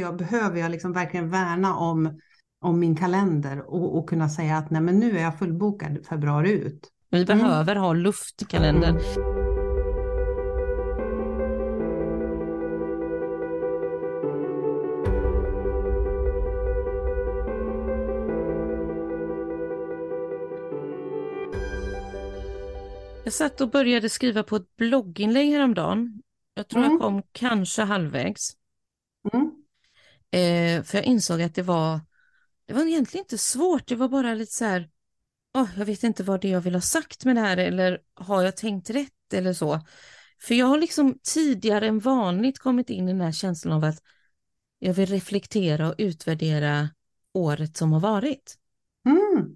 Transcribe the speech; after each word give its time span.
jag, 0.00 0.16
behöver 0.16 0.60
jag 0.60 0.70
liksom 0.70 0.92
verkligen 0.92 1.30
värna 1.30 1.76
om, 1.76 2.20
om 2.60 2.80
min 2.80 2.96
kalender 2.96 3.60
och, 3.60 3.98
och 3.98 4.08
kunna 4.08 4.28
säga 4.28 4.56
att 4.56 4.70
nej 4.70 4.82
men 4.82 4.98
nu 4.98 5.18
är 5.18 5.22
jag 5.22 5.38
fullbokad 5.38 6.06
februari 6.06 6.50
ut. 6.50 6.90
Vi 7.10 7.22
mm. 7.22 7.38
behöver 7.38 7.76
ha 7.76 7.92
luft 7.92 8.42
i 8.42 8.44
kalendern. 8.44 9.00
Jag 23.24 23.32
satt 23.32 23.60
och 23.60 23.70
började 23.70 24.08
skriva 24.08 24.42
på 24.42 24.56
ett 24.56 24.76
blogginlägg 24.76 25.52
häromdagen. 25.52 26.22
Jag 26.54 26.68
tror 26.68 26.80
mm. 26.80 26.92
jag 26.92 27.00
kom 27.00 27.22
kanske 27.32 27.82
halvvägs. 27.82 28.56
Mm. 29.32 29.63
Eh, 30.34 30.82
för 30.82 30.98
jag 30.98 31.04
insåg 31.04 31.42
att 31.42 31.54
det 31.54 31.62
var, 31.62 32.00
det 32.66 32.74
var 32.74 32.86
egentligen 32.86 33.24
inte 33.24 33.38
svårt, 33.38 33.86
det 33.86 33.96
var 33.96 34.08
bara 34.08 34.34
lite 34.34 34.52
så 34.52 34.64
här, 34.64 34.90
oh, 35.54 35.68
jag 35.76 35.86
vet 35.86 36.02
inte 36.02 36.22
vad 36.22 36.40
det 36.40 36.48
är 36.48 36.52
jag 36.52 36.60
vill 36.60 36.74
ha 36.74 36.80
sagt 36.80 37.24
med 37.24 37.36
det 37.36 37.40
här 37.40 37.56
eller 37.56 37.98
har 38.14 38.42
jag 38.42 38.56
tänkt 38.56 38.90
rätt 38.90 39.32
eller 39.32 39.52
så. 39.52 39.80
För 40.42 40.54
jag 40.54 40.66
har 40.66 40.78
liksom 40.78 41.18
tidigare 41.22 41.86
än 41.86 41.98
vanligt 41.98 42.58
kommit 42.58 42.90
in 42.90 43.08
i 43.08 43.12
den 43.12 43.20
här 43.20 43.32
känslan 43.32 43.74
av 43.74 43.84
att 43.84 44.02
jag 44.78 44.94
vill 44.94 45.06
reflektera 45.06 45.88
och 45.88 45.94
utvärdera 45.98 46.88
året 47.32 47.76
som 47.76 47.92
har 47.92 48.00
varit. 48.00 48.58
Mm. 49.06 49.46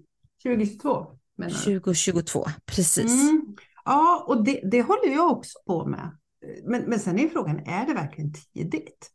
2022? 0.43 1.07
Menar 1.35 1.53
2022, 1.53 2.45
precis. 2.65 3.29
Mm. 3.29 3.55
Ja, 3.85 4.25
och 4.27 4.43
det, 4.43 4.61
det 4.71 4.81
håller 4.81 5.13
jag 5.13 5.31
också 5.31 5.59
på 5.65 5.85
med. 5.85 6.17
Men, 6.63 6.81
men 6.81 6.99
sen 6.99 7.19
är 7.19 7.29
frågan, 7.29 7.59
är 7.59 7.85
det 7.85 7.93
verkligen 7.93 8.33
tidigt? 8.33 9.11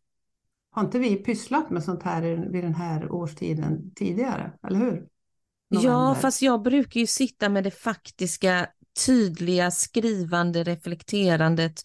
Har 0.74 0.84
inte 0.84 0.98
vi 0.98 1.16
pysslat 1.16 1.70
med 1.70 1.84
sånt 1.84 2.02
här 2.02 2.48
vid 2.52 2.64
den 2.64 2.74
här 2.74 3.12
årstiden 3.12 3.94
tidigare, 3.94 4.52
eller 4.68 4.78
hur? 4.78 5.06
November. 5.70 5.90
Ja, 5.90 6.14
fast 6.14 6.42
jag 6.42 6.62
brukar 6.62 7.00
ju 7.00 7.06
sitta 7.06 7.48
med 7.48 7.64
det 7.64 7.70
faktiska, 7.70 8.66
tydliga, 9.06 9.70
skrivande, 9.70 10.64
reflekterandet, 10.64 11.80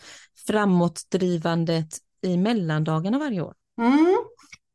framåtdrivandet 0.48 1.88
i 2.22 2.38
mellandagarna 2.38 3.20
varje 3.20 3.42
år. 3.42 3.54
Mm. 3.82 4.16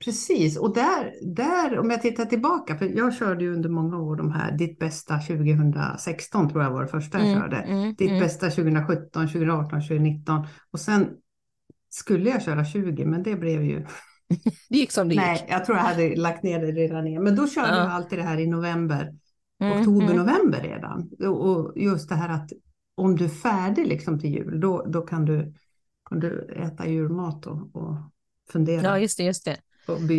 Precis, 0.05 0.57
och 0.57 0.75
där, 0.75 1.35
där, 1.35 1.79
om 1.79 1.91
jag 1.91 2.03
tittar 2.03 2.25
tillbaka, 2.25 2.77
för 2.77 2.87
jag 2.87 3.15
körde 3.15 3.45
ju 3.45 3.55
under 3.55 3.69
många 3.69 3.99
år 3.99 4.17
de 4.17 4.33
här 4.33 4.53
Ditt 4.53 4.79
bästa 4.79 5.19
2016 5.19 6.49
tror 6.49 6.63
jag 6.63 6.71
var 6.71 6.83
det 6.83 6.89
första 6.89 7.19
jag 7.19 7.29
mm, 7.29 7.41
körde. 7.41 7.57
Mm, 7.57 7.95
Ditt 7.95 8.11
mm. 8.11 8.21
bästa 8.21 8.51
2017, 8.51 9.27
2018, 9.27 9.81
2019 9.81 10.47
och 10.71 10.81
sen 10.81 11.09
skulle 11.91 12.31
jag 12.31 12.43
köra 12.43 12.65
20 12.65 13.05
men 13.05 13.23
det 13.23 13.37
blev 13.37 13.63
ju... 13.63 13.87
Det 14.69 14.79
gick 14.79 14.93
som 14.93 15.09
det 15.09 15.15
gick. 15.15 15.23
Nej, 15.23 15.47
jag 15.49 15.65
tror 15.65 15.79
jag 15.79 15.85
hade 15.85 16.17
lagt 16.17 16.43
ner 16.43 16.61
det 16.61 16.73
redan 16.73 17.05
ner. 17.05 17.21
Men 17.21 17.37
då 17.37 17.49
körde 17.49 17.69
ja. 17.69 17.79
jag 17.79 17.91
alltid 17.91 18.19
det 18.19 18.23
här 18.23 18.41
i 18.41 18.47
november, 18.47 19.15
mm, 19.61 19.81
oktober, 19.81 20.13
mm. 20.13 20.17
november 20.17 20.61
redan. 20.61 21.11
Och 21.35 21.73
just 21.77 22.09
det 22.09 22.15
här 22.15 22.29
att 22.29 22.51
om 22.97 23.17
du 23.17 23.25
är 23.25 23.29
färdig 23.29 23.87
liksom 23.87 24.21
till 24.21 24.31
jul, 24.31 24.61
då, 24.61 24.85
då 24.87 25.03
kan, 25.03 25.25
du, 25.25 25.55
kan 26.09 26.21
du 26.21 26.55
äta 26.57 26.87
julmat 26.87 27.47
och, 27.47 27.77
och 27.77 27.97
fundera. 28.53 28.83
Ja, 28.83 28.99
just 28.99 29.17
det, 29.17 29.25
just 29.25 29.45
det. 29.45 29.57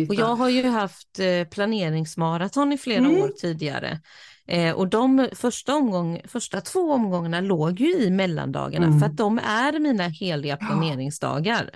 Och 0.08 0.14
jag 0.14 0.36
har 0.36 0.48
ju 0.48 0.66
haft 0.66 1.18
eh, 1.18 1.48
planeringsmaraton 1.48 2.72
i 2.72 2.78
flera 2.78 3.04
mm. 3.04 3.22
år 3.22 3.28
tidigare. 3.28 4.00
Eh, 4.46 4.74
och 4.74 4.88
de 4.88 5.28
första, 5.32 5.74
omgång, 5.74 6.20
första 6.24 6.60
två 6.60 6.92
omgångarna 6.92 7.40
låg 7.40 7.80
ju 7.80 7.92
i 7.92 8.10
mellandagarna 8.10 8.86
mm. 8.86 9.00
för 9.00 9.06
att 9.06 9.16
de 9.16 9.38
är 9.38 9.78
mina 9.78 10.08
heliga 10.08 10.56
planeringsdagar. 10.56 11.70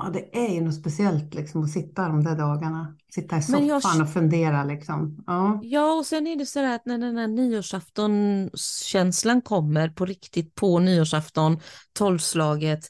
Ja, 0.00 0.10
det 0.12 0.38
är 0.38 0.54
ju 0.54 0.60
något 0.60 0.74
speciellt 0.74 1.34
liksom 1.34 1.64
att 1.64 1.70
sitta 1.70 2.08
de 2.08 2.24
där 2.24 2.36
dagarna. 2.36 2.96
Sitta 3.14 3.38
i 3.38 3.42
soffan 3.42 3.66
jag... 3.66 3.82
och 4.02 4.12
fundera 4.12 4.64
liksom. 4.64 5.24
Ja. 5.26 5.60
ja, 5.62 5.92
och 5.92 6.06
sen 6.06 6.26
är 6.26 6.36
det 6.36 6.46
så 6.46 6.74
att 6.74 6.86
när 6.86 6.98
den 6.98 7.16
här 7.16 7.28
nyårsafton-känslan 7.28 9.42
kommer 9.42 9.88
på 9.88 10.06
riktigt 10.06 10.54
på 10.54 10.78
nyårsafton, 10.78 11.60
tolvslaget, 11.92 12.80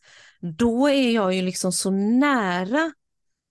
då 0.59 0.89
är 0.89 1.11
jag 1.11 1.35
ju 1.35 1.43
liksom 1.43 1.73
så 1.73 1.91
nära 1.91 2.93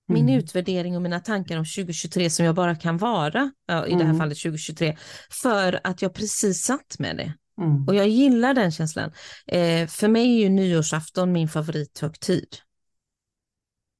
min 0.08 0.30
mm. 0.30 0.40
utvärdering 0.40 0.96
och 0.96 1.02
mina 1.02 1.20
tankar 1.20 1.58
om 1.58 1.66
2023 1.66 2.30
som 2.30 2.46
jag 2.46 2.56
bara 2.56 2.76
kan 2.76 2.98
vara, 2.98 3.52
i 3.70 3.70
det 3.70 3.96
här 3.96 4.02
mm. 4.02 4.18
fallet 4.18 4.38
2023, 4.38 4.98
för 5.30 5.80
att 5.84 6.02
jag 6.02 6.14
precis 6.14 6.62
satt 6.62 7.00
med 7.00 7.18
det. 7.18 7.34
Mm. 7.62 7.88
Och 7.88 7.96
jag 7.96 8.08
gillar 8.08 8.54
den 8.54 8.72
känslan. 8.72 9.12
Eh, 9.48 9.88
för 9.88 10.08
mig 10.08 10.36
är 10.36 10.40
ju 10.40 10.50
nyårsafton 10.50 11.32
min 11.32 11.48
favorithögtid. 11.48 12.48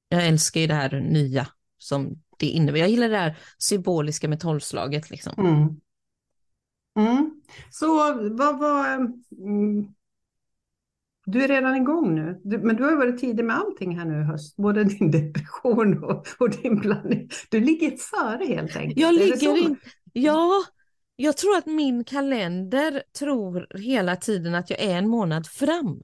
Jag 0.08 0.26
älskar 0.26 0.60
ju 0.60 0.66
det 0.66 0.74
här 0.74 1.00
nya 1.00 1.46
som 1.78 2.22
det 2.38 2.46
innebär. 2.46 2.78
Jag 2.78 2.88
gillar 2.88 3.08
det 3.08 3.16
här 3.16 3.38
symboliska 3.58 4.28
med 4.28 4.40
tolvslaget. 4.40 5.10
Liksom. 5.10 5.32
Mm. 5.38 5.80
Mm. 6.98 7.30
Så 7.70 8.12
vad 8.30 8.58
var... 8.58 8.94
Mm, 8.94 9.94
du 11.30 11.42
är 11.44 11.48
redan 11.48 11.76
igång 11.76 12.14
nu, 12.14 12.40
du, 12.44 12.58
men 12.58 12.76
du 12.76 12.84
har 12.84 12.96
varit 12.96 13.20
tidig 13.20 13.44
med 13.44 13.56
allting 13.56 13.98
här 13.98 14.04
nu 14.04 14.20
i 14.20 14.24
höst, 14.24 14.56
både 14.56 14.84
din 14.84 15.10
depression 15.10 16.04
och, 16.04 16.26
och 16.38 16.50
din 16.50 16.80
planering. 16.80 17.28
Du 17.50 17.60
ligger 17.60 17.96
före 17.96 18.44
helt 18.44 18.76
enkelt. 18.76 18.98
Jag 19.00 19.14
ligger 19.14 19.56
in, 19.56 19.76
ja, 20.12 20.50
jag 21.16 21.36
tror 21.36 21.56
att 21.56 21.66
min 21.66 22.04
kalender 22.04 23.02
tror 23.18 23.78
hela 23.78 24.16
tiden 24.16 24.54
att 24.54 24.70
jag 24.70 24.80
är 24.80 24.98
en 24.98 25.08
månad 25.08 25.46
fram. 25.46 26.02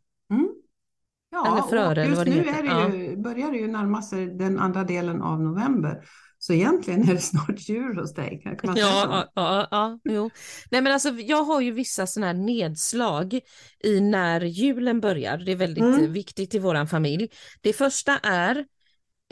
Ja, 1.34 1.68
eller 1.72 1.90
och 1.90 2.06
just 2.06 2.20
eller 2.20 2.30
nu 2.30 2.48
är 2.48 2.62
det 2.62 2.96
ju, 2.96 3.10
ja. 3.10 3.16
börjar 3.16 3.50
det 3.50 3.58
ju 3.58 3.68
närma 3.68 4.02
sig 4.02 4.26
den 4.26 4.58
andra 4.58 4.84
delen 4.84 5.22
av 5.22 5.40
november. 5.40 6.04
Så 6.38 6.52
egentligen 6.52 7.08
är 7.08 7.14
det 7.14 7.20
snart 7.20 7.68
jul 7.68 7.98
hos 7.98 8.14
dig. 8.14 8.40
Kan 8.44 8.58
man 8.62 8.76
ja, 8.76 9.06
ja, 9.10 9.32
ja, 9.34 9.68
ja, 9.70 9.98
jo. 10.04 10.30
Nej, 10.70 10.80
men 10.80 10.92
alltså, 10.92 11.08
jag 11.08 11.44
har 11.44 11.60
ju 11.60 11.70
vissa 11.70 12.06
sådana 12.06 12.26
här 12.26 12.34
nedslag 12.34 13.40
i 13.84 14.00
när 14.00 14.40
julen 14.40 15.00
börjar. 15.00 15.38
Det 15.38 15.52
är 15.52 15.56
väldigt 15.56 15.84
mm. 15.84 16.12
viktigt 16.12 16.54
i 16.54 16.58
vår 16.58 16.86
familj. 16.86 17.28
Det 17.60 17.72
första 17.72 18.18
är 18.18 18.64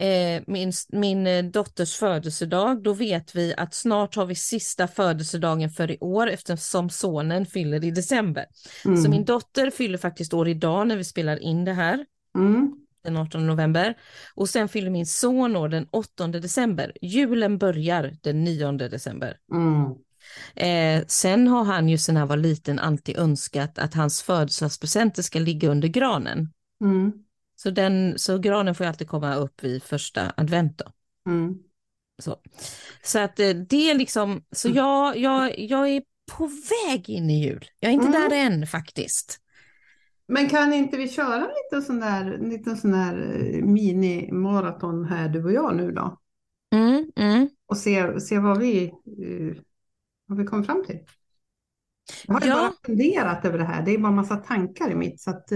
eh, 0.02 0.42
min, 0.46 0.72
min 0.88 1.26
eh, 1.26 1.44
dotters 1.44 1.96
födelsedag. 1.96 2.82
Då 2.82 2.92
vet 2.92 3.34
vi 3.34 3.54
att 3.56 3.74
snart 3.74 4.16
har 4.16 4.26
vi 4.26 4.34
sista 4.34 4.88
födelsedagen 4.88 5.70
för 5.70 5.90
i 5.90 5.98
år 6.00 6.30
eftersom 6.30 6.90
sonen 6.90 7.46
fyller 7.46 7.84
i 7.84 7.90
december. 7.90 8.46
Mm. 8.84 9.02
Så 9.02 9.10
min 9.10 9.24
dotter 9.24 9.70
fyller 9.70 9.98
faktiskt 9.98 10.34
år 10.34 10.48
idag 10.48 10.86
när 10.86 10.96
vi 10.96 11.04
spelar 11.04 11.36
in 11.36 11.64
det 11.64 11.72
här. 11.72 12.06
Mm 12.38 12.78
den 13.04 13.16
18 13.16 13.46
november. 13.46 13.94
Och 14.34 14.48
sen 14.48 14.68
fyller 14.68 14.90
min 14.90 15.06
son 15.06 15.56
år 15.56 15.68
den 15.68 15.86
8 15.90 16.26
december. 16.26 16.92
Julen 17.02 17.58
börjar 17.58 18.16
den 18.20 18.44
9 18.44 18.72
december. 18.72 19.36
Mm. 19.52 19.94
Eh, 20.54 21.04
sen 21.06 21.48
har 21.48 21.64
han 21.64 21.88
ju 21.88 21.98
sen 21.98 22.16
han 22.16 22.28
var 22.28 22.36
liten 22.36 22.78
alltid 22.78 23.18
önskat 23.18 23.78
att 23.78 23.94
hans 23.94 24.22
födelsedagspresenter 24.22 25.22
ska 25.22 25.38
ligga 25.38 25.68
under 25.68 25.88
granen. 25.88 26.48
Mm. 26.84 27.12
Så, 27.62 27.70
den, 27.70 28.18
så 28.18 28.38
granen 28.38 28.74
får 28.74 28.84
alltid 28.84 29.08
komma 29.08 29.34
upp 29.34 29.64
vid 29.64 29.82
första 29.82 30.32
advent 30.36 30.78
då. 30.78 30.84
Mm. 31.30 31.54
Så. 32.22 32.36
så 33.02 33.18
att 33.18 33.40
eh, 33.40 33.50
det 33.50 33.90
är 33.90 33.94
liksom, 33.94 34.44
så 34.52 34.68
mm. 34.68 34.76
jag, 34.76 35.16
jag, 35.16 35.58
jag 35.58 35.88
är 35.88 36.02
på 36.32 36.46
väg 36.46 37.10
in 37.10 37.30
i 37.30 37.44
jul. 37.44 37.64
Jag 37.80 37.88
är 37.88 37.92
inte 37.92 38.06
mm. 38.06 38.20
där 38.20 38.36
än 38.36 38.66
faktiskt. 38.66 39.38
Men 40.28 40.48
kan 40.48 40.72
inte 40.72 40.96
vi 40.96 41.08
köra 41.08 41.48
lite 41.48 41.86
sån 41.86 42.00
där, 42.00 42.38
lite 42.38 42.76
sån 42.76 42.92
där 42.92 43.40
eh, 43.40 43.64
mini-maraton 43.64 45.04
här 45.04 45.28
du 45.28 45.44
och 45.44 45.52
jag 45.52 45.76
nu 45.76 45.92
då? 45.92 46.18
Mm, 46.74 47.12
mm. 47.16 47.48
Och 47.66 47.76
se, 47.76 48.20
se 48.20 48.38
vad 48.38 48.58
vi, 48.58 48.92
uh, 49.20 49.56
vad 50.26 50.38
vi 50.38 50.44
kommer 50.44 50.64
fram 50.64 50.84
till. 50.84 50.98
Jag 52.26 52.34
har 52.34 52.46
ja. 52.46 52.54
bara 52.54 52.72
funderat 52.86 53.44
över 53.44 53.58
det 53.58 53.64
här, 53.64 53.82
det 53.82 53.90
är 53.90 53.98
bara 53.98 54.12
massa 54.12 54.36
tankar 54.36 54.90
i 54.90 54.94
mitt 54.94 55.20
så 55.20 55.30
att 55.30 55.52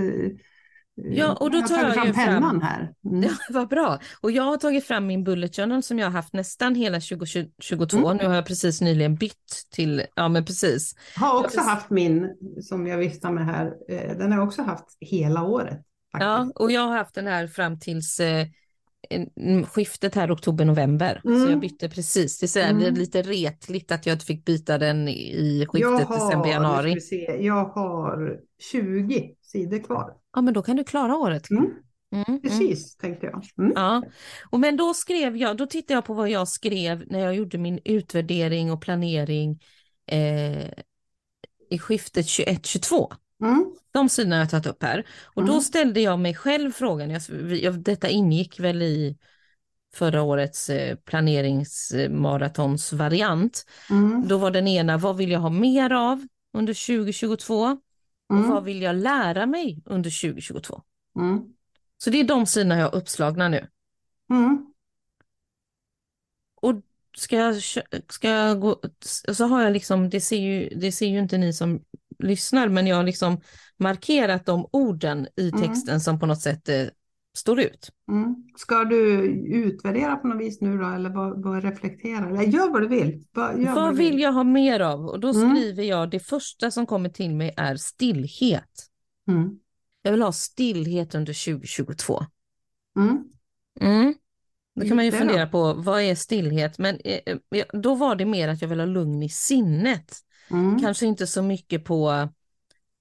Ja, 0.97 1.34
och 1.34 1.51
då 1.51 1.62
tar 1.62 1.83
jag, 1.83 1.95
fram 1.95 2.12
pennan 2.12 2.62
här. 2.62 2.93
Mm. 3.05 3.23
Ja, 3.23 3.31
vad 3.51 3.69
bra. 3.69 3.99
Och 4.21 4.31
jag 4.31 4.43
har 4.43 4.57
tagit 4.57 4.84
fram 4.84 5.07
min 5.07 5.25
bullet 5.25 5.57
journal 5.57 5.83
som 5.83 5.99
jag 5.99 6.07
har 6.07 6.12
haft 6.12 6.33
nästan 6.33 6.75
hela 6.75 7.01
2022. 7.01 7.97
Mm. 7.97 8.16
Nu 8.16 8.27
har 8.27 8.34
jag 8.34 8.47
precis 8.47 8.81
nyligen 8.81 9.15
bytt 9.15 9.66
till, 9.71 10.03
ja 10.15 10.28
men 10.28 10.45
precis. 10.45 10.95
Jag 11.15 11.22
har 11.22 11.45
också 11.45 11.57
jag 11.57 11.65
haft 11.65 11.91
min 11.91 12.37
som 12.63 12.87
jag 12.87 12.98
viftar 12.98 13.31
med 13.31 13.47
här. 13.47 13.72
Eh, 13.89 14.19
den 14.19 14.33
har 14.33 14.39
jag 14.39 14.47
också 14.47 14.63
haft 14.63 14.97
hela 15.01 15.43
året. 15.43 15.83
Faktiskt. 16.13 16.27
Ja, 16.27 16.51
och 16.54 16.71
jag 16.71 16.81
har 16.81 16.97
haft 16.97 17.15
den 17.15 17.27
här 17.27 17.47
fram 17.47 17.78
tills 17.78 18.21
eh, 18.21 18.47
skiftet 19.68 20.14
här 20.14 20.34
oktober-november. 20.34 21.20
Mm. 21.24 21.44
Så 21.44 21.50
jag 21.50 21.60
bytte 21.60 21.88
precis. 21.88 22.38
Det 22.38 22.60
är, 22.60 22.70
mm. 22.70 22.94
lite 22.94 23.22
retligt 23.22 23.92
att 23.92 24.06
jag 24.06 24.14
inte 24.14 24.24
fick 24.24 24.44
byta 24.44 24.78
den 24.78 25.08
i 25.08 25.66
skiftet 25.68 26.08
december-januari. 26.08 26.97
Jag 27.41 27.64
har 27.64 28.41
20 28.72 29.34
sidor 29.42 29.78
kvar. 29.78 30.12
Ja, 30.34 30.41
men 30.41 30.54
då 30.54 30.62
kan 30.62 30.76
du 30.76 30.84
klara 30.84 31.16
året. 31.16 31.50
Mm. 31.50 31.66
Mm, 32.12 32.24
mm. 32.28 32.41
Precis, 32.41 32.97
mm. 33.03 33.10
tänkte 33.12 33.26
jag. 33.26 33.44
Mm. 33.58 33.72
Ja, 33.76 34.03
och 34.50 34.60
men 34.60 34.76
då 34.76 34.94
skrev 34.94 35.36
jag, 35.36 35.56
då 35.56 35.66
tittade 35.66 35.94
jag 35.94 36.04
på 36.04 36.14
vad 36.14 36.30
jag 36.30 36.48
skrev 36.48 37.04
när 37.06 37.18
jag 37.18 37.34
gjorde 37.34 37.58
min 37.58 37.80
utvärdering 37.84 38.72
och 38.72 38.80
planering 38.80 39.60
eh, 40.06 40.68
i 41.70 41.78
skiftet 41.78 42.26
21-22. 42.26 43.12
Mm. 43.42 43.74
De 43.91 44.09
sidorna 44.09 44.36
har 44.36 44.41
jag 44.41 44.50
tagit 44.50 44.66
upp 44.66 44.83
här. 44.83 45.06
Och 45.24 45.44
då 45.44 45.60
ställde 45.60 46.00
jag 46.00 46.18
mig 46.18 46.34
själv 46.34 46.72
frågan, 46.72 47.10
jag, 47.10 47.22
jag, 47.62 47.80
detta 47.80 48.09
ingick 48.09 48.60
väl 48.60 48.83
i 48.83 49.16
förra 49.94 50.22
årets 50.22 50.71
eh, 50.71 50.97
planeringsmaratonsvariant. 50.97 53.66
Mm. 53.91 54.28
Då 54.28 54.38
var 54.38 54.50
den 54.50 54.68
ena, 54.68 54.98
vad 54.98 55.16
vill 55.16 55.30
jag 55.30 55.41
ha 55.41 55.50
mer 55.50 55.92
av 55.92 56.27
under 56.53 56.86
2022? 56.86 57.66
Mm. 57.66 57.78
Och 58.30 58.44
vad 58.50 58.65
vill 58.65 58.83
jag 58.83 58.97
lära 58.97 59.47
mig 59.47 59.82
under 59.84 60.30
2022? 60.30 60.82
Mm. 61.18 61.41
Så 61.98 62.10
det 62.10 62.21
är 62.21 62.24
de 62.24 62.47
sidorna 62.47 62.78
jag 62.78 62.84
har 62.84 62.94
uppslagna 62.94 63.48
nu. 63.48 63.68
Mm. 64.30 64.66
Och 66.54 66.74
ska 67.16 67.36
jag, 67.36 67.62
ska 68.09 68.28
jag 68.28 68.60
gå, 68.60 68.80
så 69.32 69.47
har 69.47 69.62
jag 69.62 69.72
liksom, 69.72 70.10
det 70.10 70.21
ser, 70.21 70.36
ju, 70.36 70.68
det 70.68 70.92
ser 70.92 71.06
ju 71.06 71.18
inte 71.18 71.39
ni 71.39 71.53
som 71.53 71.84
lyssnar, 72.18 72.68
men 72.68 72.86
jag 72.86 72.97
har 72.97 73.04
liksom 73.04 73.41
markerat 73.78 74.47
de 74.47 74.68
orden 74.72 75.28
i 75.36 75.48
mm. 75.48 75.63
texten 75.63 75.89
mm. 75.89 76.01
som 76.01 76.18
på 76.18 76.27
något 76.27 76.41
sätt 76.41 76.68
eh, 76.68 76.84
står 77.36 77.60
ut. 77.60 77.91
Mm. 78.10 78.36
Ska 78.57 78.84
du 78.84 79.24
utvärdera 79.47 80.16
på 80.16 80.28
något 80.28 80.41
vis 80.41 80.60
nu 80.60 80.78
då, 80.78 80.86
eller 80.86 81.10
vad, 81.10 81.42
vad 81.42 81.65
reflektera? 81.65 82.28
Eller 82.28 82.42
gör 82.42 82.71
vad 82.71 82.83
du 82.83 82.89
vill. 82.89 83.24
Vad, 83.33 83.65
vad, 83.65 83.74
vad 83.74 83.97
vill 83.97 84.21
jag 84.21 84.33
ha 84.33 84.45
mer 84.45 84.80
av? 84.80 85.07
Och 85.07 85.21
då 85.21 85.28
mm. 85.28 85.57
skriver 85.57 85.83
jag, 85.83 86.10
det 86.10 86.21
första 86.21 86.71
som 86.71 86.86
kommer 86.86 87.09
till 87.09 87.34
mig 87.34 87.54
är 87.57 87.77
stillhet. 87.77 88.86
Mm. 89.28 89.59
Jag 90.03 90.13
vill 90.13 90.22
ha 90.22 90.33
stillhet 90.33 91.15
under 91.15 91.57
2022. 91.59 92.22
Mm. 92.98 93.24
Mm. 93.80 94.15
Då 94.80 94.86
kan 94.86 94.97
man 94.97 95.04
ju 95.04 95.13
fundera 95.13 95.47
på 95.47 95.72
vad 95.72 96.01
är 96.01 96.15
stillhet, 96.15 96.78
men 96.78 97.01
eh, 97.04 97.21
eh, 97.54 97.65
då 97.72 97.95
var 97.95 98.16
det 98.16 98.24
mer 98.24 98.48
att 98.48 98.63
jag 98.63 98.68
vill 98.68 98.80
ha 98.80 98.86
lugn 98.86 99.22
i 99.22 99.28
sinnet. 99.28 100.16
Mm. 100.51 100.81
Kanske 100.81 101.07
inte 101.07 101.27
så 101.27 101.43
mycket 101.43 101.84
på 101.84 102.28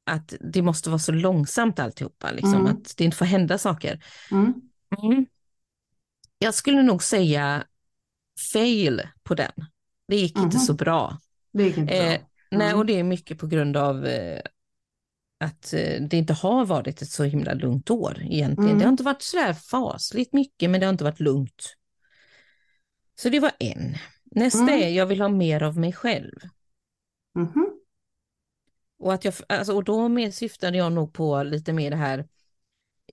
att 0.05 0.33
det 0.39 0.61
måste 0.61 0.89
vara 0.89 0.99
så 0.99 1.11
långsamt 1.11 1.79
alltihopa, 1.79 2.31
liksom, 2.31 2.53
mm. 2.53 2.65
att 2.65 2.97
det 2.97 3.03
inte 3.03 3.17
får 3.17 3.25
hända 3.25 3.57
saker. 3.57 4.03
Mm. 4.31 4.53
Mm. 5.03 5.25
Jag 6.37 6.53
skulle 6.53 6.83
nog 6.83 7.03
säga 7.03 7.63
fail 8.53 9.01
på 9.23 9.35
den. 9.35 9.51
Det 10.07 10.15
gick 10.15 10.37
inte 10.37 10.57
mhm. 10.57 10.65
så 10.65 10.73
bra. 10.73 11.19
Det 11.53 11.63
gick 11.63 11.77
inte 11.77 11.93
bra. 11.93 12.03
Eh, 12.03 12.21
nej, 12.51 12.73
och 12.73 12.85
det 12.85 12.99
är 12.99 13.03
mycket 13.03 13.39
på 13.39 13.47
grund 13.47 13.77
av 13.77 14.05
eh, 14.05 14.41
att 15.39 15.73
eh, 15.73 16.01
det 16.01 16.17
inte 16.17 16.33
har 16.33 16.65
varit 16.65 17.01
ett 17.01 17.09
så 17.09 17.23
himla 17.23 17.53
lugnt 17.53 17.89
år 17.89 18.17
egentligen. 18.21 18.69
Mm. 18.69 18.77
Det 18.77 18.85
har 18.85 18.91
inte 18.91 19.03
varit 19.03 19.21
så 19.21 19.37
där 19.37 19.53
fasligt 19.53 20.33
mycket, 20.33 20.69
men 20.69 20.79
det 20.79 20.85
har 20.85 20.93
inte 20.93 21.03
varit 21.03 21.19
lugnt. 21.19 21.75
Så 23.21 23.29
det 23.29 23.39
var 23.39 23.51
en. 23.59 23.95
Nästa 24.23 24.59
mm. 24.59 24.81
är, 24.81 24.89
jag 24.89 25.05
vill 25.05 25.21
ha 25.21 25.29
mer 25.29 25.63
av 25.63 25.77
mig 25.77 25.93
själv. 25.93 26.39
Mm. 27.35 27.79
Och, 28.99 29.13
att 29.13 29.25
jag, 29.25 29.33
alltså, 29.49 29.73
och 29.73 29.83
då 29.83 30.09
med 30.09 30.33
syftade 30.33 30.77
jag 30.77 30.91
nog 30.91 31.13
på 31.13 31.43
lite 31.43 31.73
mer 31.73 31.89
det 31.89 31.95
här, 31.95 32.27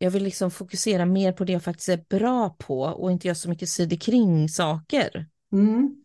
jag 0.01 0.11
vill 0.11 0.23
liksom 0.23 0.51
fokusera 0.51 1.07
mer 1.07 1.33
på 1.33 1.45
det 1.45 1.53
jag 1.53 1.63
faktiskt 1.63 1.89
är 1.89 2.05
bra 2.19 2.51
på 2.51 2.81
och 2.81 3.13
inte 3.13 3.29
göra 3.29 3.35
så 3.35 3.49
mycket 3.49 3.69
sidor 3.69 3.97
kring 3.97 4.49
saker. 4.49 5.27
Mm. 5.53 6.05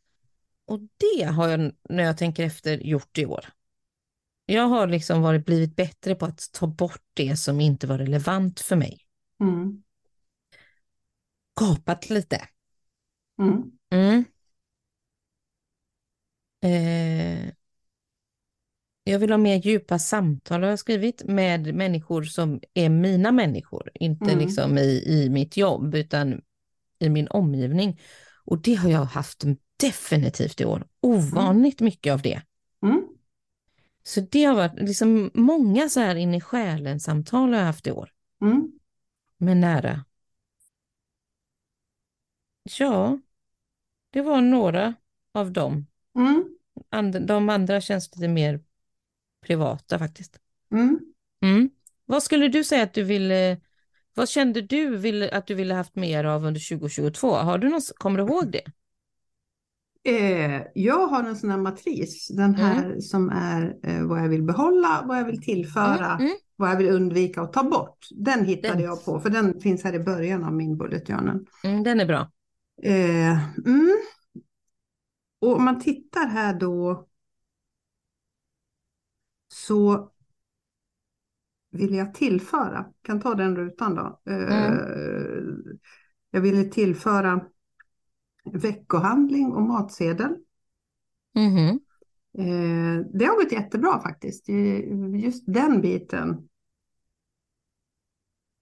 Och 0.66 0.80
det 0.80 1.24
har 1.24 1.48
jag, 1.48 1.72
när 1.90 2.04
jag 2.04 2.18
tänker 2.18 2.44
efter, 2.44 2.78
gjort 2.78 3.18
i 3.18 3.26
år. 3.26 3.46
Jag 4.46 4.68
har 4.68 4.88
liksom 4.88 5.22
varit, 5.22 5.46
blivit 5.46 5.76
bättre 5.76 6.16
på 6.16 6.26
att 6.26 6.52
ta 6.54 6.68
bort 6.68 7.04
det 7.14 7.38
som 7.38 7.62
inte 7.62 7.88
var 7.88 7.98
relevant 7.98 8.60
för 8.60 8.76
mig. 8.76 9.00
Mm. 9.40 9.84
Gapat 11.60 12.10
lite. 12.10 12.48
Mm. 13.40 13.72
Mm. 13.90 14.26
Eh, 16.62 17.54
jag 19.08 19.20
vill 19.20 19.32
ha 19.32 19.38
mer 19.38 19.56
djupa 19.56 20.00
samtal 20.00 20.64
har 20.64 20.70
jag 20.70 20.80
skrivit 20.80 21.24
med 21.24 21.76
människor 21.76 22.24
som 22.24 22.62
är 22.74 22.90
mina 22.90 23.32
människor, 23.32 23.92
inte 23.94 24.26
mm. 24.26 24.40
liksom 24.40 24.78
i, 24.78 25.04
i 25.06 25.30
mitt 25.30 25.58
jobb 25.58 25.96
utan 25.96 26.42
i 27.00 27.10
min 27.10 27.28
omgivning. 27.28 28.00
Och 28.46 28.62
det 28.62 28.74
har 28.74 28.90
jag 28.90 29.06
haft 29.06 29.44
definitivt 29.78 30.62
i 30.62 30.66
år, 30.66 30.88
ovanligt 31.02 31.82
mm. 31.82 31.86
mycket 31.88 32.14
av 32.14 32.22
det. 32.22 32.42
Mm. 32.84 33.08
Så 34.04 34.22
det 34.22 34.44
har 34.44 34.56
varit 34.56 34.80
liksom 34.80 35.32
många 35.34 35.90
så 35.90 36.00
här 36.00 36.16
in 36.16 36.34
i 36.34 36.42
själen 36.42 37.00
samtal 37.00 37.54
har 37.54 37.60
jag 37.60 37.66
haft 37.66 37.88
i 37.88 37.92
år. 37.92 38.12
Mm. 38.42 38.72
Med 39.38 39.58
nära. 39.58 40.06
Ja, 42.80 43.20
det 44.10 44.22
var 44.22 44.42
några 44.42 44.94
av 45.32 45.52
dem. 45.52 45.88
Mm. 46.16 46.58
And, 46.90 47.28
de 47.28 47.50
andra 47.50 47.82
känns 47.82 48.16
lite 48.16 48.28
mer 48.28 48.60
privata 49.48 50.00
faktiskt. 50.00 50.40
Mm. 50.72 51.00
Mm. 51.42 51.70
Vad 52.06 52.24
skulle 52.24 52.48
du 52.48 52.64
säga 52.64 52.84
att 52.84 52.94
du 52.94 53.04
ville, 53.04 53.58
vad 54.14 54.30
kände 54.30 54.62
du 54.62 54.98
ville, 54.98 55.30
att 55.30 55.48
du 55.48 55.56
ville 55.56 55.74
haft 55.74 55.96
mer 55.96 56.24
av 56.24 56.46
under 56.46 56.78
2022? 56.78 57.34
Har 57.36 57.58
du 57.58 57.70
någon, 57.70 57.82
kommer 57.98 58.18
du 58.18 58.26
ihåg 58.26 58.52
det? 58.52 58.64
Eh, 60.08 60.62
jag 60.76 61.08
har 61.08 61.24
en 61.24 61.36
sån 61.36 61.50
här 61.50 61.58
matris, 61.58 62.28
den 62.28 62.56
här 62.56 62.86
mm. 62.86 63.02
som 63.02 63.30
är 63.30 63.76
eh, 63.84 64.04
vad 64.04 64.20
jag 64.20 64.30
vill 64.30 64.44
behålla, 64.44 65.04
vad 65.08 65.18
jag 65.18 65.26
vill 65.26 65.42
tillföra, 65.42 66.12
mm. 66.12 66.26
mm. 66.26 66.38
vad 66.56 66.70
jag 66.70 66.78
vill 66.78 66.90
undvika 66.90 67.42
och 67.42 67.54
ta 67.54 67.64
bort. 67.64 67.98
Den 68.12 68.46
hittade 68.46 68.74
den. 68.74 68.84
jag 68.84 69.06
på, 69.06 69.20
för 69.20 69.30
den 69.30 69.60
finns 69.60 69.84
här 69.84 69.94
i 69.94 70.00
början 70.00 70.44
av 70.44 70.54
min 70.54 70.78
bullet. 70.78 71.10
Mm, 71.10 71.84
den 71.84 72.00
är 72.00 72.06
bra. 72.06 72.32
Eh, 72.84 73.58
mm. 73.58 73.98
och 75.42 75.56
om 75.56 75.66
man 75.66 75.80
tittar 75.80 76.28
här 76.28 76.54
då 76.54 77.08
så 79.68 80.12
vill 81.72 81.94
jag 81.96 82.14
tillföra, 82.14 82.86
kan 83.02 83.22
ta 83.22 83.36
den 83.36 83.56
rutan 83.56 83.96
då. 83.96 84.20
Eh, 84.26 84.68
mm. 84.68 85.80
Jag 86.32 86.42
ville 86.42 86.64
tillföra 86.64 87.46
veckohandling 88.54 89.54
och 89.54 89.62
matsedel. 89.62 90.36
Mm. 91.36 91.80
Det 93.14 93.26
har 93.26 93.44
gått 93.44 93.52
jättebra 93.52 94.02
faktiskt. 94.02 94.50
Just 95.24 95.44
den 95.48 95.82
biten. 95.82 96.48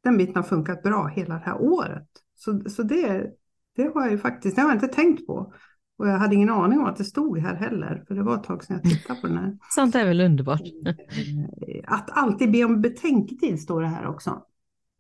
Den 0.04 0.18
biten 0.18 0.36
har 0.36 0.44
funkat 0.44 0.84
bra 0.84 1.08
hela 1.08 1.34
det 1.34 1.42
här 1.46 1.62
året. 1.62 2.08
Så, 2.36 2.70
så 2.70 2.84
det, 2.84 3.32
det 3.76 3.84
har 3.84 4.02
jag 4.02 4.12
ju 4.12 4.18
faktiskt, 4.18 4.56
det 4.56 4.62
har 4.62 4.70
jag 4.70 4.76
inte 4.76 4.88
tänkt 4.88 5.28
på. 5.28 5.54
Och 5.98 6.08
jag 6.08 6.20
hade 6.20 6.36
ingen 6.36 6.50
aning 6.50 6.80
om 6.80 6.86
att 6.86 6.98
det 6.98 7.04
stod 7.04 7.40
här 7.40 7.56
heller, 7.56 8.04
för 8.08 8.16
det 8.16 8.24
var 8.24 8.36
ett 8.36 8.44
tag 8.44 8.64
sedan 8.64 8.80
jag 8.84 8.92
tittade 8.92 9.22
på 9.22 9.28
den 9.28 9.38
här. 9.38 9.58
Sånt 9.70 9.96
är 9.96 10.06
väl 10.06 10.22
underbart. 10.22 10.62
Eh, 10.62 11.84
att 11.84 12.10
alltid 12.12 12.52
be 12.52 12.64
om 12.64 12.82
betänketid 12.82 13.62
står 13.62 13.82
det 13.82 13.88
här 13.88 14.08
också. 14.08 14.42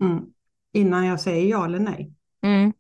Mm. 0.01 0.23
Innan 0.73 1.05
jag 1.05 1.19
säger 1.19 1.49
ja 1.49 1.65
eller 1.65 1.79
nej. 1.79 2.13
Mm. 2.41 2.73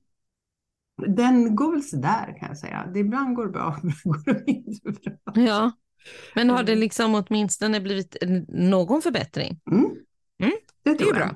Den 1.07 1.55
går 1.55 1.71
väl 1.71 1.83
sådär 1.83 2.37
kan 2.39 2.47
jag 2.47 2.57
säga. 2.57 2.89
Det 2.93 2.99
ibland 2.99 3.35
går 3.35 3.45
det 3.45 3.51
bra, 3.51 3.77
ibland 3.83 4.23
går 4.25 4.33
det 4.33 4.51
inte 4.51 4.91
bra. 4.91 5.43
Ja, 5.43 5.71
men 6.35 6.49
har 6.49 6.63
det 6.63 6.71
mm. 6.71 6.79
liksom 6.79 7.15
åtminstone 7.15 7.81
blivit 7.81 8.17
någon 8.47 9.01
förbättring? 9.01 9.59
Mm. 9.71 9.85
Mm. 10.39 10.51
Det, 10.83 10.93
det 10.97 11.03
är 11.03 11.13
bra. 11.13 11.35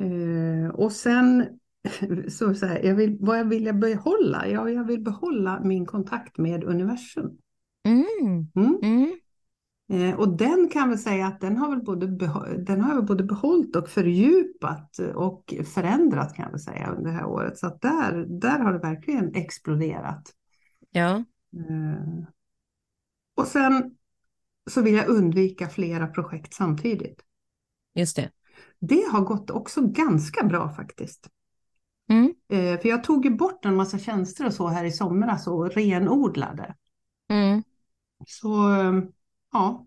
Eh, 0.00 0.70
och 0.74 0.92
sen 0.92 1.59
så, 2.28 2.54
så 2.54 2.66
här, 2.66 2.82
jag 2.82 2.94
vill, 2.94 3.16
vad 3.20 3.38
jag 3.38 3.44
vill 3.44 3.66
jag 3.66 3.78
behålla? 3.78 4.48
Ja, 4.48 4.70
jag 4.70 4.84
vill 4.84 5.00
behålla 5.00 5.60
min 5.64 5.86
kontakt 5.86 6.38
med 6.38 6.64
universum. 6.64 7.38
Mm. 7.84 8.50
Mm. 8.54 8.78
Mm. 8.82 9.20
Eh, 9.90 10.20
och 10.20 10.36
den 10.36 10.68
kan 10.68 10.90
vi 10.90 10.98
säga 10.98 11.26
att 11.26 11.40
den 11.40 11.56
har 11.56 11.70
väl 11.70 11.82
både, 11.82 12.06
den 12.56 12.80
har 12.80 13.02
både 13.02 13.24
behållit 13.24 13.76
och 13.76 13.88
fördjupat 13.88 14.98
och 14.98 15.54
förändrat 15.74 16.34
kan 16.34 16.52
vi 16.52 16.58
säga 16.58 16.90
under 16.90 17.10
det 17.10 17.16
här 17.16 17.26
året. 17.26 17.58
Så 17.58 17.66
att 17.66 17.80
där, 17.80 18.26
där 18.28 18.58
har 18.58 18.72
det 18.72 18.78
verkligen 18.78 19.34
exploderat. 19.34 20.32
Ja. 20.90 21.24
Eh, 21.56 22.24
och 23.34 23.46
sen 23.46 23.96
så 24.70 24.82
vill 24.82 24.94
jag 24.94 25.08
undvika 25.08 25.68
flera 25.68 26.06
projekt 26.06 26.54
samtidigt. 26.54 27.22
Just 27.94 28.16
det. 28.16 28.30
Det 28.78 29.04
har 29.12 29.20
gått 29.20 29.50
också 29.50 29.86
ganska 29.86 30.44
bra 30.44 30.72
faktiskt. 30.72 31.28
Mm. 32.10 32.34
Eh, 32.48 32.80
för 32.80 32.88
jag 32.88 33.04
tog 33.04 33.24
ju 33.24 33.30
bort 33.30 33.64
en 33.64 33.76
massa 33.76 33.98
tjänster 33.98 34.46
och 34.46 34.54
så 34.54 34.68
här 34.68 34.84
i 34.84 34.90
somras 34.90 35.46
och 35.46 35.70
renodlade. 35.70 36.74
Mm. 37.28 37.62
Så 38.26 38.72
eh, 38.72 39.02
ja. 39.52 39.86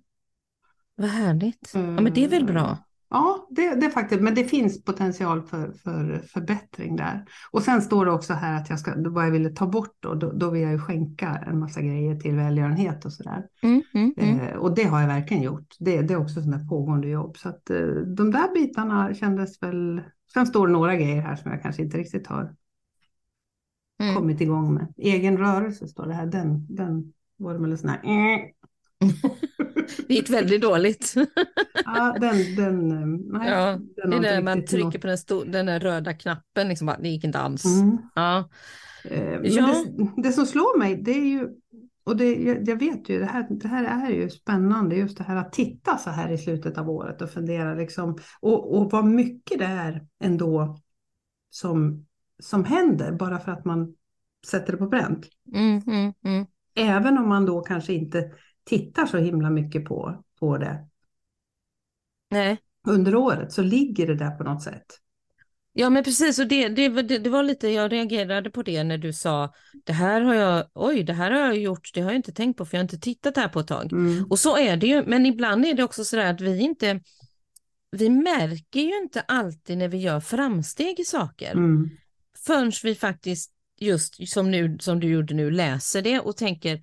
Vad 0.95 1.09
härligt. 1.09 1.71
Ja, 1.73 1.79
men 1.79 2.13
det 2.13 2.23
är 2.23 2.29
väl 2.29 2.45
bra? 2.45 2.77
Ja, 3.13 3.47
det, 3.49 3.75
det 3.75 3.89
faktiskt, 3.89 4.21
men 4.21 4.35
det 4.35 4.43
finns 4.43 4.83
potential 4.83 5.41
för, 5.41 5.71
för 5.71 6.21
förbättring 6.27 6.95
där. 6.95 7.25
Och 7.51 7.63
sen 7.63 7.81
står 7.81 8.05
det 8.05 8.11
också 8.11 8.33
här 8.33 8.61
att 8.61 8.69
jag 8.69 8.79
ska, 8.79 8.93
vad 8.95 9.25
jag 9.25 9.31
ville 9.31 9.49
ta 9.49 9.67
bort 9.67 9.97
då, 9.99 10.13
då, 10.13 10.31
då 10.31 10.49
vill 10.49 10.61
jag 10.61 10.71
ju 10.71 10.79
skänka 10.79 11.43
en 11.47 11.59
massa 11.59 11.81
grejer 11.81 12.15
till 12.15 12.35
välgörenhet 12.35 13.05
och 13.05 13.13
sådär. 13.13 13.43
Mm, 13.61 13.81
mm, 13.93 14.13
mm. 14.17 14.39
eh, 14.39 14.55
och 14.55 14.75
det 14.75 14.83
har 14.83 15.01
jag 15.01 15.07
verkligen 15.07 15.43
gjort. 15.43 15.75
Det, 15.79 16.01
det 16.01 16.13
är 16.13 16.17
också 16.17 16.41
sådana 16.41 16.67
pågående 16.69 17.07
jobb. 17.07 17.37
Så 17.37 17.49
att 17.49 17.69
eh, 17.69 17.87
de 18.17 18.31
där 18.31 18.53
bitarna 18.53 19.13
kändes 19.13 19.63
väl, 19.63 20.01
sen 20.33 20.47
står 20.47 20.67
det 20.67 20.73
några 20.73 20.95
grejer 20.95 21.21
här 21.21 21.35
som 21.35 21.51
jag 21.51 21.61
kanske 21.61 21.81
inte 21.81 21.97
riktigt 21.97 22.27
har 22.27 22.55
mm. 24.01 24.15
kommit 24.15 24.41
igång 24.41 24.73
med. 24.73 24.93
Egen 24.97 25.37
rörelse 25.37 25.87
står 25.87 26.07
det 26.07 26.13
här, 26.13 26.25
den, 26.25 26.75
den 26.75 27.13
var 27.37 27.53
det 27.53 27.59
väl 27.59 27.71
en 27.71 27.77
sån 27.77 27.89
här, 27.89 27.99
det 30.07 30.13
gick 30.13 30.29
väldigt 30.29 30.61
dåligt. 30.61 31.13
ja, 31.85 32.15
den, 32.19 32.55
den, 32.55 32.89
nej, 33.15 33.49
ja, 33.49 33.79
den 33.95 34.09
det 34.09 34.15
är 34.15 34.21
när 34.21 34.41
man 34.41 34.65
trycker 34.65 34.99
på 34.99 35.07
den, 35.07 35.17
stor, 35.17 35.45
den 35.45 35.65
där 35.65 35.79
röda 35.79 36.13
knappen, 36.13 36.67
liksom 36.67 36.87
bara, 36.87 36.97
det 36.97 37.09
gick 37.09 37.23
inte 37.23 37.39
alls. 37.39 37.65
Mm. 37.65 37.97
Ja. 38.15 38.49
Eh, 39.05 39.39
ja. 39.43 39.85
Det, 39.97 40.21
det, 40.23 40.31
som 40.31 40.45
slår 40.45 40.79
mig, 40.79 40.95
det 40.95 41.11
är 41.11 41.25
ju, 41.25 41.49
och 42.03 42.17
det, 42.17 42.35
jag, 42.35 42.67
jag, 42.67 42.79
vet 42.79 43.09
ju, 43.09 43.19
det 43.19 43.25
här, 43.25 43.47
det 43.49 43.67
här 43.67 44.05
är 44.05 44.15
ju 44.15 44.29
spännande, 44.29 44.95
just 44.95 45.17
det 45.17 45.23
här 45.23 45.35
att 45.35 45.53
titta 45.53 45.97
så 45.97 46.09
här 46.09 46.31
i 46.31 46.37
slutet 46.37 46.77
av 46.77 46.89
året 46.89 47.21
och 47.21 47.29
fundera 47.29 47.73
liksom, 47.73 48.17
och, 48.39 48.77
och 48.77 48.91
vad 48.91 49.05
mycket 49.05 49.59
det 49.59 49.65
är 49.65 50.07
ändå 50.19 50.79
som, 51.49 52.05
som 52.39 52.63
händer 52.65 53.11
bara 53.11 53.39
för 53.39 53.51
att 53.51 53.65
man 53.65 53.95
sätter 54.47 54.71
det 54.71 54.77
på 54.77 54.89
pränt. 54.89 55.27
Mm, 55.53 55.81
mm, 55.87 56.13
mm. 56.25 56.45
Även 56.75 57.17
om 57.17 57.29
man 57.29 57.45
då 57.45 57.61
kanske 57.61 57.93
inte 57.93 58.31
tittar 58.63 59.05
så 59.05 59.17
himla 59.17 59.49
mycket 59.49 59.85
på, 59.85 60.23
på 60.39 60.57
det 60.57 60.87
Nej. 62.31 62.57
under 62.87 63.15
året 63.15 63.51
så 63.51 63.61
ligger 63.61 64.07
det 64.07 64.15
där 64.15 64.31
på 64.31 64.43
något 64.43 64.63
sätt. 64.63 64.85
Ja 65.75 65.89
men 65.89 66.03
precis 66.03 66.39
och 66.39 66.47
det, 66.47 66.69
det, 66.69 67.17
det, 67.17 67.29
var 67.29 67.43
lite, 67.43 67.69
jag 67.69 67.91
reagerade 67.91 68.49
på 68.49 68.63
det 68.63 68.83
när 68.83 68.97
du 68.97 69.13
sa 69.13 69.53
det 69.83 69.93
här 69.93 70.21
har 70.21 70.33
jag, 70.33 70.65
oj 70.73 71.03
det 71.03 71.13
här 71.13 71.31
har 71.31 71.39
jag 71.39 71.57
gjort, 71.57 71.91
det 71.93 72.01
har 72.01 72.09
jag 72.09 72.15
inte 72.15 72.31
tänkt 72.31 72.57
på 72.57 72.65
för 72.65 72.77
jag 72.77 72.79
har 72.79 72.83
inte 72.83 72.99
tittat 72.99 73.37
här 73.37 73.47
på 73.47 73.59
ett 73.59 73.67
tag. 73.67 73.91
Mm. 73.91 74.25
Och 74.29 74.39
så 74.39 74.57
är 74.57 74.77
det 74.77 74.87
ju, 74.87 75.03
men 75.05 75.25
ibland 75.25 75.65
är 75.65 75.73
det 75.73 75.83
också 75.83 76.05
så 76.05 76.19
att 76.19 76.41
vi 76.41 76.59
inte, 76.59 76.99
vi 77.91 78.09
märker 78.09 78.79
ju 78.79 78.97
inte 78.97 79.21
alltid 79.21 79.77
när 79.77 79.87
vi 79.87 79.97
gör 79.97 80.19
framsteg 80.19 80.99
i 80.99 81.05
saker. 81.05 81.51
Mm. 81.51 81.89
Förrän 82.45 82.71
vi 82.83 82.95
faktiskt, 82.95 83.51
just 83.79 84.29
som, 84.29 84.51
nu, 84.51 84.77
som 84.79 84.99
du 84.99 85.07
gjorde 85.07 85.33
nu, 85.33 85.51
läser 85.51 86.01
det 86.01 86.19
och 86.19 86.37
tänker 86.37 86.81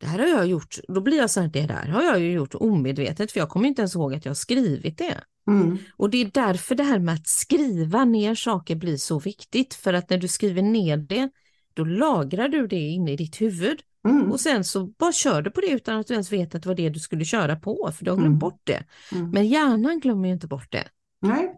det 0.00 0.06
här 0.06 0.18
har 0.18 0.26
jag 0.26 0.46
gjort, 0.46 0.78
då 0.88 1.00
blir 1.00 1.18
jag 1.18 1.30
så 1.30 1.40
här, 1.40 1.48
det 1.48 1.66
där 1.66 1.88
har 1.88 2.02
jag 2.02 2.20
ju 2.20 2.32
gjort 2.32 2.54
omedvetet 2.54 3.32
för 3.32 3.40
jag 3.40 3.48
kommer 3.48 3.68
inte 3.68 3.82
ens 3.82 3.94
ihåg 3.94 4.14
att 4.14 4.24
jag 4.24 4.30
har 4.30 4.34
skrivit 4.34 4.98
det. 4.98 5.20
Mm. 5.48 5.78
Och 5.96 6.10
det 6.10 6.18
är 6.18 6.30
därför 6.34 6.74
det 6.74 6.82
här 6.82 6.98
med 6.98 7.14
att 7.14 7.26
skriva 7.26 8.04
ner 8.04 8.34
saker 8.34 8.76
blir 8.76 8.96
så 8.96 9.18
viktigt, 9.18 9.74
för 9.74 9.92
att 9.92 10.10
när 10.10 10.18
du 10.18 10.28
skriver 10.28 10.62
ner 10.62 10.96
det, 10.96 11.30
då 11.74 11.84
lagrar 11.84 12.48
du 12.48 12.66
det 12.66 12.76
inne 12.80 13.12
i 13.12 13.16
ditt 13.16 13.40
huvud. 13.40 13.78
Mm. 14.08 14.32
Och 14.32 14.40
sen 14.40 14.64
så 14.64 14.86
bara 14.86 15.12
kör 15.12 15.42
du 15.42 15.50
på 15.50 15.60
det 15.60 15.70
utan 15.70 16.00
att 16.00 16.06
du 16.06 16.14
ens 16.14 16.32
vet 16.32 16.54
att 16.54 16.62
det 16.62 16.68
var 16.68 16.74
det 16.76 16.88
du 16.88 16.98
skulle 17.00 17.24
köra 17.24 17.56
på, 17.56 17.90
för 17.94 18.04
du 18.04 18.10
har 18.10 18.16
glömt 18.16 18.26
Mm. 18.28 18.38
bort 18.38 18.60
det. 18.64 18.84
Mm. 19.12 19.30
Men 19.30 19.46
hjärnan 19.48 20.00
glömmer 20.00 20.28
ju 20.28 20.34
inte 20.34 20.46
bort 20.46 20.72
det. 20.72 20.84
Nej, 21.20 21.54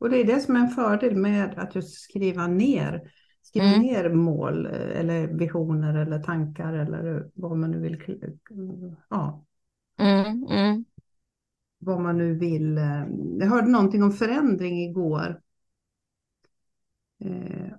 och 0.00 0.10
det 0.10 0.18
är 0.20 0.24
det 0.24 0.40
som 0.40 0.56
är 0.56 0.60
en 0.60 0.68
fördel 0.68 1.16
med 1.16 1.58
att 1.58 1.74
just 1.74 2.00
skriva 2.00 2.46
ner. 2.46 3.02
Skriva 3.42 3.66
Mm. 3.66 3.80
ner 3.80 4.08
mål 4.14 4.66
eh, 4.66 4.72
eller 5.00 5.26
visioner 5.26 5.94
eller 5.94 6.18
tankar 6.18 6.72
eller 6.72 7.30
vad 7.34 7.58
man 7.58 7.70
nu 7.70 7.80
vill. 7.80 8.02
Ja, 9.10 9.44
Mm, 9.98 10.46
mm. 10.50 10.84
Vad 11.82 12.00
man 12.00 12.18
nu 12.18 12.34
vill. 12.38 12.78
eh, 12.78 13.06
Jag 13.38 13.46
hörde 13.46 13.68
någonting 13.68 14.02
om 14.02 14.12
förändring 14.12 14.82
igår. 14.82 15.40
Eh, 17.24 17.72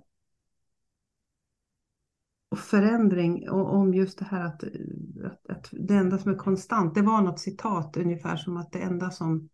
och 2.48 2.58
förändring 2.58 3.50
och 3.50 3.74
om 3.74 3.94
just 3.94 4.18
det 4.18 4.24
här 4.24 4.44
att, 4.44 4.64
att, 5.24 5.50
att 5.50 5.68
det 5.72 5.94
enda 5.94 6.18
som 6.18 6.32
är 6.32 6.36
konstant, 6.36 6.94
det 6.94 7.02
var 7.02 7.20
något 7.22 7.40
citat 7.40 7.96
ungefär 7.96 8.36
som 8.36 8.56
att 8.56 8.72
det 8.72 8.78
enda 8.78 9.10
som 9.10 9.48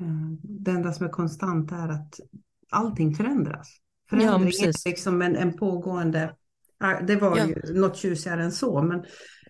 eh, 0.00 0.30
det 0.42 0.70
enda 0.70 0.92
som 0.92 1.06
är 1.06 1.10
konstant 1.10 1.72
är 1.72 1.88
att 1.88 2.20
allting 2.70 3.14
förändras. 3.14 3.68
Förändring 4.10 4.42
är 4.42 4.44
precis. 4.46 4.86
liksom 4.86 5.22
en, 5.22 5.36
en 5.36 5.56
pågående, 5.56 6.34
ja, 6.78 7.00
det 7.06 7.16
var 7.16 7.38
Ja. 7.38 7.46
ju 7.46 7.80
något 7.80 7.96
tjusigare 7.96 8.44
än 8.44 8.52
så, 8.52 8.82
men 8.82 9.04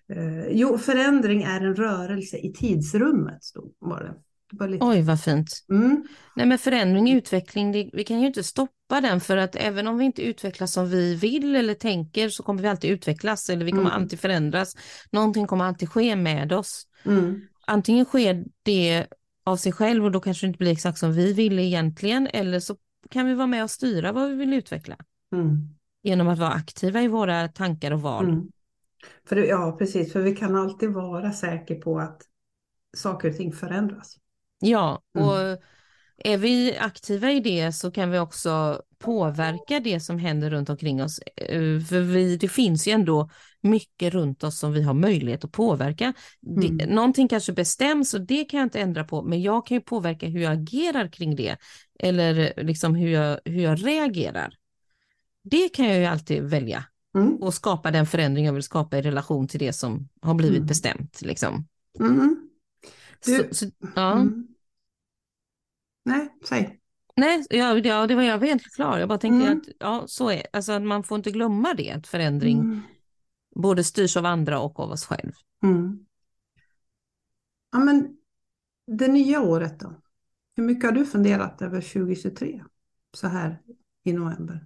eh, 0.09 0.47
jo, 0.51 0.77
förändring 0.77 1.43
är 1.43 1.61
en 1.61 1.75
rörelse 1.75 2.37
i 2.37 2.53
tidsrummet, 2.53 3.43
stod, 3.43 3.73
var 3.79 3.99
det. 4.03 4.13
det 4.51 4.57
var 4.59 4.67
lite, 4.67 4.85
Oj, 4.85 5.01
vad 5.01 5.21
fint. 5.21 5.51
mm, 5.71 6.03
Nej, 6.35 6.45
men 6.45 6.57
förändring, 6.57 7.11
utveckling, 7.11 7.71
det, 7.71 7.89
vi 7.93 8.03
kan 8.03 8.19
ju 8.21 8.27
inte 8.27 8.43
stoppa 8.43 9.01
den 9.01 9.21
för 9.21 9.37
att 9.37 9.55
även 9.55 9.87
om 9.87 9.97
vi 9.97 10.05
inte 10.05 10.21
utvecklas 10.21 10.73
som 10.73 10.89
vi 10.89 11.15
vill 11.15 11.55
eller 11.55 11.73
tänker 11.73 12.29
så 12.29 12.43
kommer 12.43 12.61
vi 12.61 12.67
alltid 12.67 12.91
utvecklas 12.91 13.49
eller 13.49 13.65
vi 13.65 13.71
kommer 13.71 13.89
Mm. 13.89 14.01
alltid 14.03 14.19
förändras. 14.19 14.75
Någonting 15.11 15.47
kommer 15.47 15.65
alltid 15.65 15.89
ske 15.89 16.15
med 16.15 16.53
oss. 16.53 16.87
mm, 17.05 17.41
Antingen 17.67 18.05
sker 18.05 18.45
det 18.63 19.07
av 19.43 19.57
sig 19.57 19.71
själv 19.71 20.05
och 20.05 20.11
då 20.11 20.19
kanske 20.19 20.45
det 20.45 20.47
inte 20.47 20.57
blir 20.57 20.71
exakt 20.71 20.97
som 20.99 21.13
vi 21.13 21.33
ville 21.33 21.61
egentligen 21.61 22.27
eller 22.33 22.59
så 22.59 22.75
kan 23.09 23.25
vi 23.25 23.33
vara 23.33 23.47
med 23.47 23.63
och 23.63 23.71
styra 23.71 24.11
vad 24.11 24.29
vi 24.29 24.35
vill 24.35 24.53
utveckla 24.53 24.95
mm, 25.33 25.69
genom 26.03 26.27
att 26.27 26.39
vara 26.39 26.51
aktiva 26.51 27.01
i 27.01 27.07
våra 27.07 27.47
tankar 27.47 27.91
och 27.91 28.01
val. 28.01 28.25
mm. 28.29 28.47
För 29.25 29.35
det, 29.35 29.45
ja, 29.45 29.75
precis, 29.79 30.13
för 30.13 30.21
vi 30.21 30.35
kan 30.35 30.55
alltid 30.55 30.89
vara 30.89 31.31
säkra 31.31 31.75
på 31.75 31.99
att 31.99 32.21
saker 32.97 33.29
och 33.29 33.37
ting 33.37 33.53
förändras. 33.53 34.17
Ja, 34.59 35.03
Mm. 35.15 35.27
och 35.27 35.57
är 36.17 36.37
vi 36.37 36.77
aktiva 36.77 37.31
i 37.31 37.39
det 37.39 37.73
så 37.73 37.91
kan 37.91 38.11
vi 38.11 38.19
också 38.19 38.81
påverka 38.97 39.79
det 39.79 39.99
som 39.99 40.19
händer 40.19 40.49
runt 40.49 40.69
omkring 40.69 41.03
oss. 41.03 41.19
Eh, 41.19 41.79
För 41.81 41.99
vi, 41.99 42.37
det 42.37 42.47
finns 42.47 42.87
ju 42.87 42.91
ändå 42.91 43.29
mycket 43.61 44.13
runt 44.13 44.43
oss 44.43 44.59
som 44.59 44.71
vi 44.73 44.81
har 44.81 44.93
möjlighet 44.93 45.43
att 45.43 45.51
påverka. 45.51 46.13
Det, 46.41 46.67
Mm. 46.67 46.95
någonting 46.95 47.27
kanske 47.27 47.53
bestäms 47.53 48.13
och 48.13 48.21
det 48.21 48.45
kan 48.45 48.59
jag 48.59 48.65
inte 48.65 48.79
ändra 48.79 49.03
på, 49.03 49.21
men 49.23 49.41
jag 49.41 49.65
kan 49.65 49.77
ju 49.77 49.81
påverka 49.81 50.27
hur 50.27 50.41
jag 50.41 50.53
agerar 50.53 51.07
kring 51.11 51.35
det 51.35 51.57
eller 51.99 52.53
liksom 52.63 52.95
hur 52.95 53.09
jag, 53.09 53.39
hur 53.45 53.61
jag 53.63 53.85
reagerar. 53.87 54.53
Det 55.43 55.69
kan 55.69 55.85
jag 55.85 55.97
ju 55.97 56.05
alltid 56.05 56.43
välja 56.43 56.85
Mm, 57.15 57.35
och 57.35 57.53
skapa 57.53 57.91
den 57.91 58.05
förändring 58.05 58.45
jag 58.45 58.53
vill 58.53 58.63
skapa 58.63 58.97
i 58.97 59.01
relation 59.01 59.47
till 59.47 59.59
det 59.59 59.73
som 59.73 60.09
har 60.21 60.33
blivit 60.35 60.57
Mm. 60.57 60.67
bestämt. 60.67 61.21
Liksom. 61.21 61.67
mm, 61.99 62.49
Du- 63.25 63.47
Så, 63.51 63.55
så, 63.55 63.71
ja. 63.95 64.11
mm. 64.13 64.47
Nej, 66.05 66.29
säg. 66.49 66.79
Nej, 67.15 67.45
ja, 67.49 67.77
ja, 67.77 68.07
det 68.07 68.15
var 68.15 68.23
jag 68.23 68.37
var 68.37 68.45
egentligen 68.45 68.71
klar. 68.75 68.99
Jag 68.99 69.09
bara 69.09 69.17
tänkte 69.19 69.47
Mm. 69.47 69.57
att 69.57 69.65
ja, 69.79 70.03
så 70.07 70.29
är 70.29 70.43
alltså, 70.53 70.79
man 70.79 71.03
får 71.03 71.17
inte 71.17 71.31
glömma 71.31 71.73
det, 71.73 71.91
att 71.91 72.07
förändring 72.07 72.59
Mm. 72.59 72.81
både 73.55 73.83
styrs 73.83 74.17
av 74.17 74.25
andra 74.25 74.59
och 74.59 74.79
av 74.79 74.91
oss 74.91 75.05
själv. 75.05 75.31
Ja, 77.71 77.79
men 77.79 78.17
det 78.87 79.07
nya 79.07 79.41
året 79.41 79.79
då? 79.79 79.93
Hur 80.55 80.63
mycket 80.63 80.85
har 80.85 80.91
du 80.91 81.05
funderat 81.05 81.61
över 81.61 81.81
2023 81.81 82.63
så 83.13 83.27
här 83.27 83.61
i 84.03 84.13
november? 84.13 84.65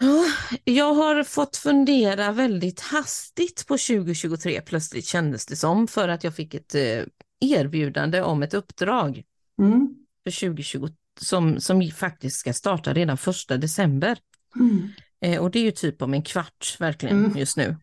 Ja, 0.00 0.24
jag 0.64 0.94
har 0.94 1.22
fått 1.24 1.56
fundera 1.56 2.32
väldigt 2.32 2.80
hastigt 2.80 3.66
på 3.66 3.74
2023 3.78 4.60
plötsligt 4.60 5.04
kändes 5.06 5.46
det 5.46 5.56
som 5.56 5.88
för 5.88 6.08
att 6.08 6.24
jag 6.24 6.34
fick 6.34 6.54
ett 6.54 6.74
eh, 6.74 7.02
erbjudande 7.40 8.22
om 8.22 8.42
ett 8.42 8.54
uppdrag 8.54 9.22
Mm. 9.60 9.94
för 10.24 10.30
2020 10.40 10.88
som, 11.20 11.60
som 11.60 11.90
faktiskt 11.90 12.36
ska 12.38 12.52
starta 12.52 12.94
redan 12.94 13.16
första 13.16 13.56
december. 13.56 14.18
Mm. 14.56 14.88
Eh, 15.20 15.40
och 15.42 15.50
det 15.50 15.58
är 15.58 15.62
ju 15.64 15.70
typ 15.70 16.02
om 16.02 16.14
en 16.14 16.22
kvart 16.22 16.76
verkligen 16.78 17.24
Mm. 17.24 17.38
just 17.38 17.56
nu. 17.56 17.76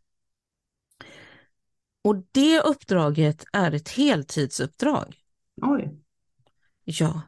Och 2.03 2.15
det 2.31 2.61
uppdraget 2.61 3.45
är 3.53 3.71
ett 3.71 3.89
heltidsuppdrag. 3.89 5.15
Oj. 5.61 5.99
Ja. 6.83 7.21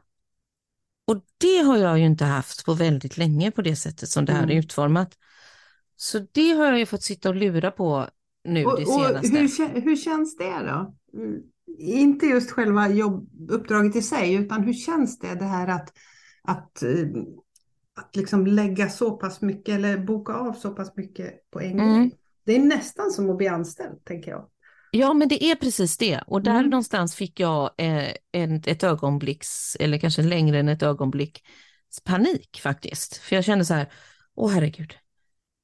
Och 1.08 1.24
det 1.38 1.58
har 1.58 1.76
jag 1.76 1.98
ju 1.98 2.04
inte 2.04 2.24
haft 2.24 2.64
på 2.64 2.74
väldigt 2.74 3.16
länge 3.16 3.50
på 3.50 3.62
det 3.62 3.76
sättet 3.76 4.08
som 4.08 4.24
det 4.24 4.32
här 4.32 4.40
är 4.40 4.44
Mm. 4.44 4.58
utformat. 4.58 5.14
Så 5.96 6.18
det 6.32 6.50
har 6.52 6.64
jag 6.66 6.78
ju 6.78 6.86
fått 6.86 7.02
sitta 7.02 7.28
och 7.28 7.34
lura 7.36 7.70
på 7.70 8.08
nu 8.44 8.64
Och, 8.64 8.76
det 8.80 8.84
och 8.86 8.92
senaste. 9.06 9.28
hur, 9.38 9.48
kä- 9.48 9.80
hur 9.80 9.96
känns 9.96 10.36
det 10.36 10.44
då? 10.50 10.94
Mm. 11.18 11.42
Inte 11.78 12.26
just 12.26 12.50
själva 12.50 12.88
jobbuppdraget 12.88 13.96
i 13.96 14.02
sig, 14.02 14.34
utan 14.34 14.62
hur 14.64 14.72
känns 14.72 15.18
det, 15.18 15.34
det 15.34 15.44
här 15.44 15.68
att, 15.68 15.92
att, 16.42 16.82
eh, 16.82 16.90
att 17.96 18.16
liksom 18.16 18.46
lägga 18.46 18.88
så 18.88 19.10
pass 19.10 19.40
mycket 19.40 19.74
eller 19.74 19.98
boka 19.98 20.32
av 20.32 20.52
så 20.52 20.70
pass 20.70 20.96
mycket 20.96 21.50
på 21.50 21.60
en 21.60 21.72
Mm. 21.72 21.88
gång? 21.88 22.12
Det 22.44 22.56
är 22.56 22.60
nästan 22.60 23.10
som 23.10 23.30
att 23.30 23.36
bli 23.36 23.48
anställd, 23.48 24.04
tänker 24.04 24.30
jag. 24.30 24.48
Ja, 24.90 25.14
men 25.14 25.28
det 25.28 25.44
är 25.44 25.54
precis 25.54 25.96
det. 25.98 26.20
Och 26.26 26.42
där 26.42 26.50
Mm. 26.58 26.70
någonstans 26.70 27.14
fick 27.14 27.40
jag 27.40 27.70
eh, 27.78 28.12
en, 28.32 28.62
ett 28.66 28.84
ögonblicks, 28.84 29.76
eller 29.80 29.98
kanske 29.98 30.22
längre 30.22 30.58
än 30.58 30.68
ett 30.68 30.82
ögonblick, 30.82 31.44
panik 32.04 32.60
faktiskt. 32.62 33.16
För 33.16 33.36
jag 33.36 33.44
kände 33.44 33.64
så 33.64 33.74
här, 33.74 33.92
åh 34.34 34.50
herregud, 34.50 34.94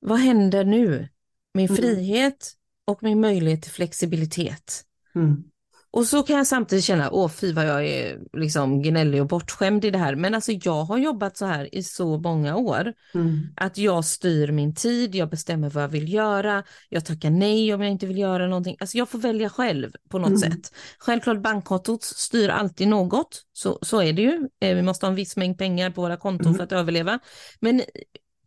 vad 0.01 0.19
händer 0.19 0.65
nu? 0.65 1.09
Min 1.55 1.67
Mm. 1.69 1.77
frihet 1.77 2.53
och 2.85 3.03
min 3.03 3.21
möjlighet 3.21 3.63
till 3.63 3.73
flexibilitet. 3.73 4.85
Mm. 5.15 5.45
Och 5.95 6.07
så 6.07 6.23
kan 6.23 6.37
jag 6.37 6.47
samtidigt 6.47 6.85
känna, 6.85 7.11
åh 7.11 7.29
fy 7.29 7.53
vad 7.53 7.67
jag 7.67 7.87
är 7.87 8.19
liksom 8.33 8.83
gnällig 8.83 9.21
och 9.21 9.27
bortskämd 9.29 9.85
i 9.85 9.91
det 9.91 9.99
här. 9.99 10.15
Men 10.17 10.35
alltså 10.35 10.53
jag 10.53 10.85
har 10.85 10.99
jobbat 10.99 11.37
så 11.37 11.47
här 11.47 11.75
i 11.75 11.83
så 11.83 12.19
många 12.19 12.57
år. 12.57 12.93
Mm. 13.15 13.39
Att 13.57 13.79
jag 13.79 14.05
styr 14.05 14.53
min 14.53 14.75
tid, 14.75 15.15
jag 15.15 15.31
bestämmer 15.31 15.71
vad 15.71 15.83
jag 15.83 15.89
vill 15.89 16.13
göra, 16.13 16.65
jag 16.89 17.05
tackar 17.05 17.31
nej 17.31 17.75
om 17.75 17.81
jag 17.83 17.91
inte 17.91 18.07
vill 18.07 18.19
göra 18.19 18.47
någonting. 18.47 18.77
Alltså 18.81 18.99
jag 18.99 19.09
får 19.09 19.19
välja 19.19 19.49
själv 19.49 19.93
på 20.09 20.19
något 20.19 20.29
Mm. 20.29 20.41
sätt. 20.41 20.73
Självklart 20.99 21.43
bankkontot 21.43 22.03
styr 22.03 22.49
alltid 22.49 22.89
något, 22.89 23.43
så, 23.53 23.79
så 23.83 24.03
är 24.03 24.13
det 24.13 24.23
ju. 24.23 24.49
Eh, 24.61 24.75
Vi 24.75 24.83
måste 24.83 25.07
ha 25.07 25.11
en 25.11 25.17
viss 25.17 25.37
mängd 25.37 25.59
pengar 25.59 25.91
på 25.91 26.01
våra 26.01 26.17
konton 26.17 26.47
Mm. 26.47 26.57
för 26.57 26.65
att 26.65 26.73
överleva. 26.73 27.19
Men 27.61 27.83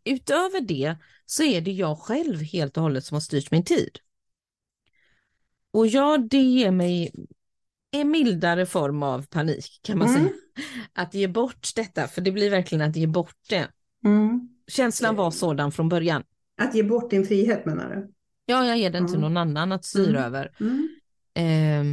utöver 0.04 0.60
det 0.60 0.96
så 1.26 1.42
är 1.42 1.60
det 1.60 1.72
jag 1.72 1.98
själv 1.98 2.40
helt 2.42 2.76
och 2.76 2.82
hållet 2.82 3.04
som 3.04 3.14
har 3.14 3.20
styrt 3.20 3.50
min 3.50 3.64
tid. 3.64 3.98
Och 5.70 5.86
ja, 5.86 6.18
det 6.30 6.42
ger 6.42 6.70
mig 6.70 7.12
en 7.90 8.10
mildare 8.10 8.66
form 8.66 9.02
av 9.02 9.26
panik 9.26 9.80
kan 9.82 9.98
man 9.98 10.08
mm. 10.08 10.20
säga. 10.20 10.34
Att 10.92 11.14
ge 11.14 11.28
bort 11.28 11.68
detta, 11.76 12.06
för 12.06 12.20
det 12.20 12.32
blir 12.32 12.50
verkligen 12.50 12.90
att 12.90 12.96
ge 12.96 13.06
bort 13.06 13.36
det. 13.48 13.68
Mm. 14.04 14.48
Känslan 14.66 15.16
var 15.16 15.30
sådan 15.30 15.72
från 15.72 15.88
början. 15.88 16.22
Att 16.60 16.74
ge 16.74 16.82
bort 16.82 17.10
din 17.10 17.26
frihet 17.26 17.66
menar 17.66 17.94
du? 17.94 18.12
Ja, 18.46 18.66
jag 18.66 18.78
ger 18.78 18.90
den 18.90 19.08
till 19.08 19.20
någon 19.20 19.36
annan 19.36 19.72
att 19.72 19.84
styra 19.84 20.24
mm. 20.24 20.24
över. 20.24 20.52
Eh, 21.34 21.84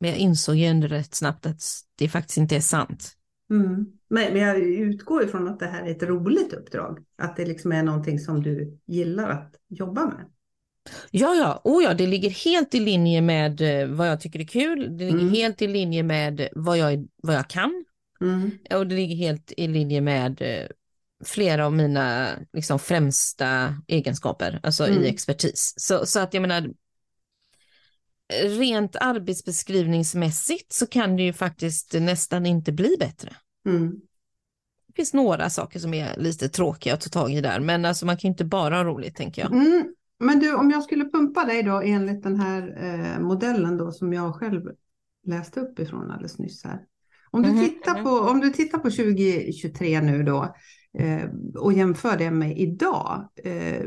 men 0.00 0.10
jag 0.10 0.16
insåg 0.16 0.56
ju 0.56 0.64
ändå 0.64 0.86
rätt 0.86 1.14
snabbt 1.14 1.46
att 1.46 1.62
det 1.94 2.08
faktiskt 2.08 2.38
inte 2.38 2.56
är 2.56 2.60
sant. 2.60 3.16
Mm. 3.50 3.86
Men, 4.10 4.32
men 4.32 4.42
jag 4.42 4.58
utgår 4.58 5.24
ifrån 5.24 5.48
att 5.48 5.58
det 5.58 5.66
här 5.66 5.86
är 5.86 5.90
ett 5.90 6.02
roligt 6.02 6.52
uppdrag. 6.52 7.04
Att 7.18 7.36
det 7.36 7.46
liksom 7.46 7.72
är 7.72 7.82
någonting 7.82 8.18
som 8.18 8.42
du 8.42 8.78
gillar 8.86 9.30
att 9.30 9.54
jobba 9.68 10.06
med. 10.06 10.26
Ja, 11.10 11.34
ja, 11.34 11.60
oh 11.64 11.82
ja, 11.82 11.94
det 11.94 12.06
ligger 12.06 12.30
helt 12.30 12.74
i 12.74 12.80
linje 12.80 13.20
med 13.20 13.60
eh, 13.60 13.88
vad 13.88 14.08
jag 14.08 14.20
tycker 14.20 14.40
är 14.40 14.44
kul. 14.44 14.96
Det 14.98 15.04
ligger 15.04 15.20
mm. 15.20 15.34
helt 15.34 15.62
i 15.62 15.66
linje 15.66 16.02
med 16.02 16.48
vad 16.52 16.78
jag, 16.78 17.08
vad 17.22 17.34
jag 17.34 17.48
kan. 17.48 17.84
Mm. 18.20 18.50
Och 18.70 18.86
det 18.86 18.94
ligger 18.94 19.16
helt 19.16 19.52
i 19.56 19.68
linje 19.68 20.00
med 20.00 20.42
eh, 20.42 20.66
flera 21.24 21.66
av 21.66 21.72
mina 21.72 22.28
liksom, 22.52 22.78
främsta 22.78 23.76
egenskaper, 23.86 24.60
alltså 24.62 24.86
mm. 24.86 25.02
i 25.02 25.08
expertis. 25.08 25.74
Så, 25.76 26.06
så 26.06 26.20
att 26.20 26.34
jag 26.34 26.40
menar, 26.40 26.70
rent 28.58 28.96
arbetsbeskrivningsmässigt 28.96 30.72
så 30.72 30.86
kan 30.86 31.16
det 31.16 31.22
ju 31.22 31.32
faktiskt 31.32 31.92
nästan 31.92 32.46
inte 32.46 32.72
bli 32.72 32.96
bättre. 32.98 33.36
Mm. 33.66 34.00
Det 34.86 34.92
finns 34.96 35.14
några 35.14 35.50
saker 35.50 35.78
som 35.78 35.94
är 35.94 36.16
lite 36.16 36.48
tråkiga 36.48 36.94
att 36.94 37.00
ta 37.00 37.08
tag 37.08 37.32
i 37.32 37.40
där, 37.40 37.60
men 37.60 37.84
alltså 37.84 38.06
man 38.06 38.16
kan 38.16 38.28
inte 38.28 38.44
bara 38.44 38.76
ha 38.76 38.84
roligt 38.84 39.16
tänker 39.16 39.42
jag. 39.42 39.52
Mm. 39.52 39.94
Men 40.20 40.38
du, 40.38 40.54
om 40.54 40.70
jag 40.70 40.82
skulle 40.82 41.04
pumpa 41.04 41.44
dig 41.44 41.62
då 41.62 41.80
enligt 41.80 42.22
den 42.22 42.40
här 42.40 42.76
eh, 42.84 43.20
modellen 43.20 43.76
då 43.76 43.92
som 43.92 44.12
jag 44.12 44.34
själv 44.34 44.62
läste 45.26 45.60
upp 45.60 45.78
ifrån 45.78 46.10
alldeles 46.10 46.38
nyss 46.38 46.64
här. 46.64 46.80
Om 47.30 47.42
du, 47.42 47.48
mm 47.48 47.60
-hmm. 47.60 47.68
tittar, 47.68 48.02
på, 48.02 48.10
om 48.10 48.40
du 48.40 48.50
tittar 48.50 48.78
på 48.78 48.90
2023 48.90 50.00
nu 50.00 50.22
då 50.22 50.54
eh, 50.98 51.28
och 51.58 51.72
jämför 51.72 52.18
det 52.18 52.30
med 52.30 52.58
idag, 52.58 53.28
eh, 53.44 53.86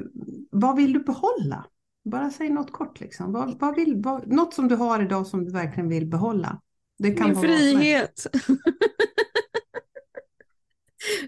vad 0.52 0.76
vill 0.76 0.94
du 0.94 1.00
behålla? 1.00 1.66
Bara 2.06 2.30
säg 2.30 2.50
något 2.50 2.72
kort 2.72 3.00
liksom. 3.00 3.32
Vad, 3.32 3.60
vad 3.60 3.76
vill, 3.76 4.02
vad, 4.04 4.28
något 4.28 4.54
som 4.54 4.68
du 4.68 4.76
har 4.76 5.02
idag 5.02 5.28
som 5.28 5.46
du 5.46 5.52
verkligen 5.52 5.90
vill 5.90 6.08
behålla. 6.08 6.62
Det 7.00 7.12
kan 7.12 7.28
Min 7.28 7.42
frihet. 7.42 8.28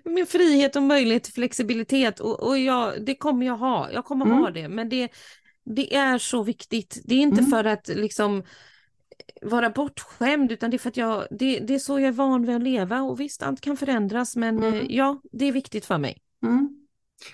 Min 0.03 0.25
frihet 0.25 0.75
och 0.75 0.83
möjlighet 0.83 1.23
till 1.23 1.33
flexibilitet 1.33 2.19
och, 2.19 2.47
och 2.47 2.57
jag, 2.57 3.05
det 3.05 3.15
kommer 3.15 3.45
jag 3.45 3.57
ha. 3.57 3.91
Jag 3.91 4.05
kommer 4.05 4.25
mm. 4.25 4.37
ha 4.37 4.51
det, 4.51 4.69
men 4.69 4.89
det, 4.89 5.09
det 5.65 5.95
är 5.95 6.17
så 6.17 6.43
viktigt. 6.43 7.01
Det 7.05 7.15
är 7.15 7.19
inte 7.19 7.39
mm. 7.39 7.51
för 7.51 7.63
att 7.63 7.87
liksom 7.87 8.43
vara 9.41 9.69
bortskämd 9.69 10.51
utan 10.51 10.71
det 10.71 10.77
är 10.77 10.79
för 10.79 10.89
att 10.89 10.97
jag, 10.97 11.27
det, 11.31 11.59
det, 11.59 11.73
är 11.73 11.79
så 11.79 11.99
jag 11.99 12.07
är 12.07 12.11
van 12.11 12.45
vid 12.45 12.55
att 12.55 12.63
leva 12.63 13.01
och 13.01 13.19
visst 13.19 13.43
allt 13.43 13.61
kan 13.61 13.77
förändras 13.77 14.35
men 14.35 14.57
mm. 14.57 14.73
Eh, 14.73 14.85
ja, 14.89 15.21
det 15.31 15.45
är 15.45 15.51
viktigt 15.51 15.85
för 15.85 15.97
mig. 15.97 16.17
Mm. 16.43 16.85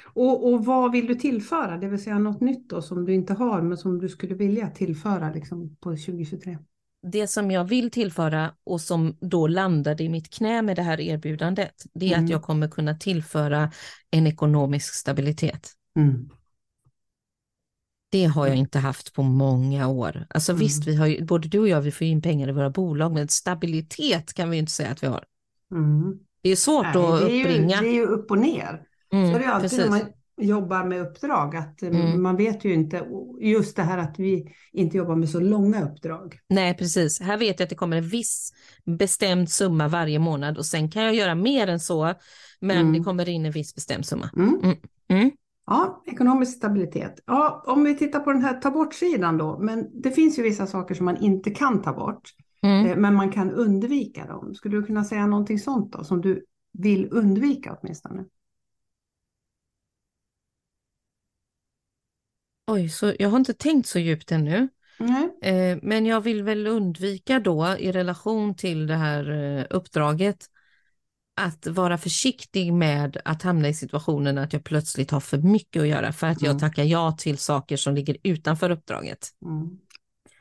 Och, 0.05 0.53
och 0.53 0.65
vad 0.65 0.91
vill 0.91 1.07
du 1.07 1.15
tillföra, 1.15 1.77
det 1.77 1.87
vill 1.87 2.03
säga 2.03 2.19
något 2.19 2.41
nytt 2.41 2.69
då 2.69 2.81
som 2.81 3.05
du 3.05 3.13
inte 3.13 3.33
har 3.33 3.61
men 3.61 3.77
som 3.77 3.99
du 3.99 4.09
skulle 4.09 4.35
vilja 4.35 4.69
tillföra 4.69 5.31
liksom, 5.33 5.75
på 5.75 5.89
2023? 5.89 6.57
Det 7.03 7.27
som 7.27 7.51
jag 7.51 7.63
vill 7.63 7.91
tillföra 7.91 8.53
och 8.63 8.81
som 8.81 9.17
då 9.21 9.47
landade 9.47 10.03
i 10.03 10.09
mitt 10.09 10.29
knä 10.29 10.61
med 10.61 10.75
det 10.75 10.81
här 10.81 10.99
erbjudandet, 10.99 11.85
det 11.93 12.05
är 12.05 12.13
mm. 12.13 12.25
att 12.25 12.31
jag 12.31 12.41
kommer 12.41 12.67
kunna 12.67 12.95
tillföra 12.95 13.71
en 14.11 14.27
ekonomisk 14.27 14.93
stabilitet. 14.93 15.71
Mm. 15.95 16.29
Det 18.11 18.25
har 18.25 18.47
jag 18.47 18.55
inte 18.55 18.79
haft 18.79 19.13
på 19.13 19.23
många 19.23 19.87
år. 19.87 20.25
Alltså 20.29 20.51
mm. 20.51 20.59
visst, 20.59 20.87
vi 20.87 20.95
har 20.95 21.07
ju, 21.07 21.25
både 21.25 21.47
du 21.47 21.59
och 21.59 21.67
jag, 21.67 21.81
vi 21.81 21.91
får 21.91 22.07
in 22.07 22.21
pengar 22.21 22.49
i 22.49 22.51
våra 22.51 22.69
bolag, 22.69 23.13
men 23.13 23.27
stabilitet 23.27 24.33
kan 24.33 24.49
vi 24.49 24.57
inte 24.57 24.71
säga 24.71 24.89
att 24.89 25.03
vi 25.03 25.07
har. 25.07 25.23
Mm. 25.71 26.19
Det 26.41 26.49
är 26.49 26.55
svårt 26.55 26.85
Nej, 26.93 27.03
att 27.03 27.21
uppbringa. 27.21 27.81
Det 27.81 27.87
är 27.87 27.93
ju 27.93 28.05
upp 28.05 28.31
och 28.31 28.37
ner. 28.37 28.81
Mm, 29.13 29.31
så 29.31 29.35
är 29.35 29.39
det 29.39 29.47
alltid 29.47 29.69
precis. 29.69 29.85
när 29.85 29.89
man 29.89 30.11
jobbar 30.41 30.83
med 30.83 31.01
uppdrag, 31.01 31.55
att 31.55 31.83
eh, 31.83 31.89
mm. 31.89 32.21
man 32.21 32.35
vet 32.35 32.65
ju 32.65 32.73
inte, 32.73 33.05
just 33.41 33.75
det 33.75 33.83
här 33.83 33.97
att 33.97 34.19
vi 34.19 34.55
inte 34.71 34.97
jobbar 34.97 35.15
med 35.15 35.29
så 35.29 35.39
långa 35.39 35.83
uppdrag. 35.83 36.39
Nej, 36.49 36.77
precis. 36.77 37.21
Här 37.21 37.37
vet 37.37 37.59
jag 37.59 37.65
att 37.65 37.69
det 37.69 37.75
kommer 37.75 37.97
en 37.97 38.07
viss 38.07 38.53
bestämd 38.85 39.49
summa 39.49 39.87
varje 39.87 40.19
månad 40.19 40.57
och 40.57 40.65
sen 40.65 40.91
kan 40.91 41.03
jag 41.03 41.15
göra 41.15 41.35
mer 41.35 41.67
än 41.67 41.79
så, 41.79 42.13
men 42.59 42.77
mm. 42.77 42.93
det 42.93 43.03
kommer 43.03 43.29
in 43.29 43.45
en 43.45 43.51
viss 43.51 43.75
bestämd 43.75 44.05
summa. 44.05 44.29
Mm. 44.35 44.59
Mm. 44.63 44.77
Mm. 45.07 45.31
Ja, 45.65 46.03
ekonomisk 46.05 46.57
stabilitet. 46.57 47.23
Ja, 47.25 47.63
om 47.67 47.83
vi 47.83 47.97
tittar 47.97 48.19
på 48.19 48.31
den 48.31 48.41
här 48.41 48.53
ta 48.53 48.71
bort-sidan 48.71 49.37
då, 49.37 49.59
men 49.59 50.01
det 50.01 50.11
finns 50.11 50.39
ju 50.39 50.43
vissa 50.43 50.67
saker 50.67 50.95
som 50.95 51.05
man 51.05 51.17
inte 51.17 51.51
kan 51.51 51.81
ta 51.81 51.93
bort, 51.93 52.29
eh, 52.63 52.97
men 52.97 53.15
man 53.15 53.31
kan 53.31 53.51
undvika 53.51 54.25
dem. 54.25 54.55
Skulle 54.55 54.77
du 54.77 54.83
kunna 54.83 55.03
säga 55.03 55.27
någonting 55.27 55.59
sånt 55.59 55.93
då, 55.93 56.03
som 56.03 56.21
du 56.21 56.45
vill 56.73 57.07
undvika 57.11 57.77
åtminstone? 57.81 58.25
Oj, 62.71 62.89
så 62.89 63.13
jag 63.19 63.29
har 63.29 63.37
inte 63.37 63.53
tänkt 63.53 63.87
så 63.87 63.99
djupt 63.99 64.31
ännu. 64.31 64.67
Mm. 64.99 65.79
Men 65.81 66.05
jag 66.05 66.21
vill 66.21 66.43
väl 66.43 66.67
undvika 66.67 67.39
då 67.39 67.75
i 67.79 67.91
relation 67.91 68.55
till 68.55 68.87
det 68.87 68.95
här 68.95 69.31
eh, 69.31 69.65
uppdraget 69.69 70.45
att 71.35 71.67
vara 71.67 71.97
försiktig 71.97 72.73
med 72.73 73.21
att 73.25 73.41
hamna 73.41 73.67
i 73.67 73.73
situationen 73.73 74.37
att 74.37 74.53
jag 74.53 74.63
plötsligt 74.63 75.11
har 75.11 75.19
för 75.19 75.37
mycket 75.37 75.81
att 75.81 75.87
göra 75.87 76.13
för 76.13 76.27
att 76.27 76.41
jag 76.41 76.49
mm. 76.49 76.59
tackar 76.59 76.83
ja 76.83 77.11
till 77.11 77.37
saker 77.37 77.77
som 77.77 77.95
ligger 77.95 78.17
utanför 78.23 78.69
uppdraget. 78.69 79.27
Mm. 79.45 79.77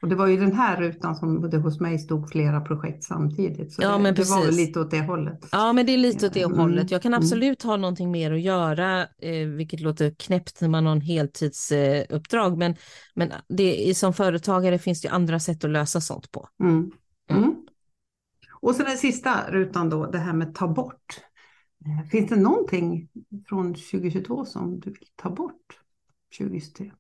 Och 0.03 0.09
det 0.09 0.15
var 0.15 0.27
ju 0.27 0.37
den 0.37 0.53
här 0.53 0.77
rutan 0.77 1.17
som 1.17 1.51
det 1.51 1.59
hos 1.59 1.81
mig 1.81 1.99
stod 1.99 2.31
flera 2.31 2.61
projekt 2.61 3.05
samtidigt. 3.05 3.73
Så 3.73 3.83
ja, 3.83 3.93
det, 3.93 3.99
men 3.99 4.15
det 4.15 4.31
var 4.31 4.53
lite 4.53 4.81
åt 4.81 4.91
det 4.91 5.01
hållet. 5.01 5.49
Ja, 5.53 5.73
men 5.73 5.87
det 5.87 5.93
är 5.93 5.99
lite 5.99 6.27
åt 6.27 6.35
det 6.35 6.43
mm. 6.43 6.59
hållet. 6.59 6.91
Jag 6.91 7.03
kan 7.03 7.15
mm. 7.15 7.23
absolut 7.23 7.63
ha 7.63 7.77
någonting 7.77 8.11
mer 8.11 8.33
att 8.33 8.41
göra, 8.41 9.03
eh, 9.03 9.47
vilket 9.47 9.81
låter 9.81 10.11
knäppt 10.11 10.61
när 10.61 10.69
man 10.69 10.87
har 10.87 10.93
en 10.93 11.01
heltidsuppdrag. 11.01 12.53
Eh, 12.53 12.59
men 12.59 12.77
men 13.15 13.33
det, 13.49 13.97
som 13.97 14.13
företagare 14.13 14.79
finns 14.79 15.01
det 15.01 15.09
andra 15.09 15.41
sätt 15.41 15.65
att 15.65 15.71
lösa 15.71 16.01
sånt 16.01 16.33
på. 16.33 16.49
Mm. 16.63 16.91
mm. 17.31 17.43
mm. 17.43 17.57
Och 18.61 18.75
så 18.75 18.83
den 18.83 18.97
sista 18.97 19.51
rutan 19.51 19.91
då, 19.91 20.07
det 20.07 20.19
här 20.19 20.33
med 20.33 20.55
ta 20.55 20.69
bort. 20.69 21.21
Eh, 21.87 22.09
finns 22.11 22.31
det 22.31 22.37
någonting 22.37 23.09
från 23.49 23.75
2022 23.75 24.45
som 24.45 24.81
du 24.81 24.91
vill 24.91 25.09
ta 25.17 25.31
bort 25.31 25.81
2023? 26.39 26.93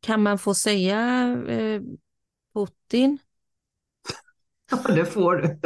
Kan 0.00 0.22
man 0.22 0.38
få 0.38 0.54
säga 0.54 0.98
eh, 1.48 1.80
Putin? 2.54 3.18
Ja, 4.70 4.94
det 4.94 5.04
får 5.04 5.36
du. 5.36 5.58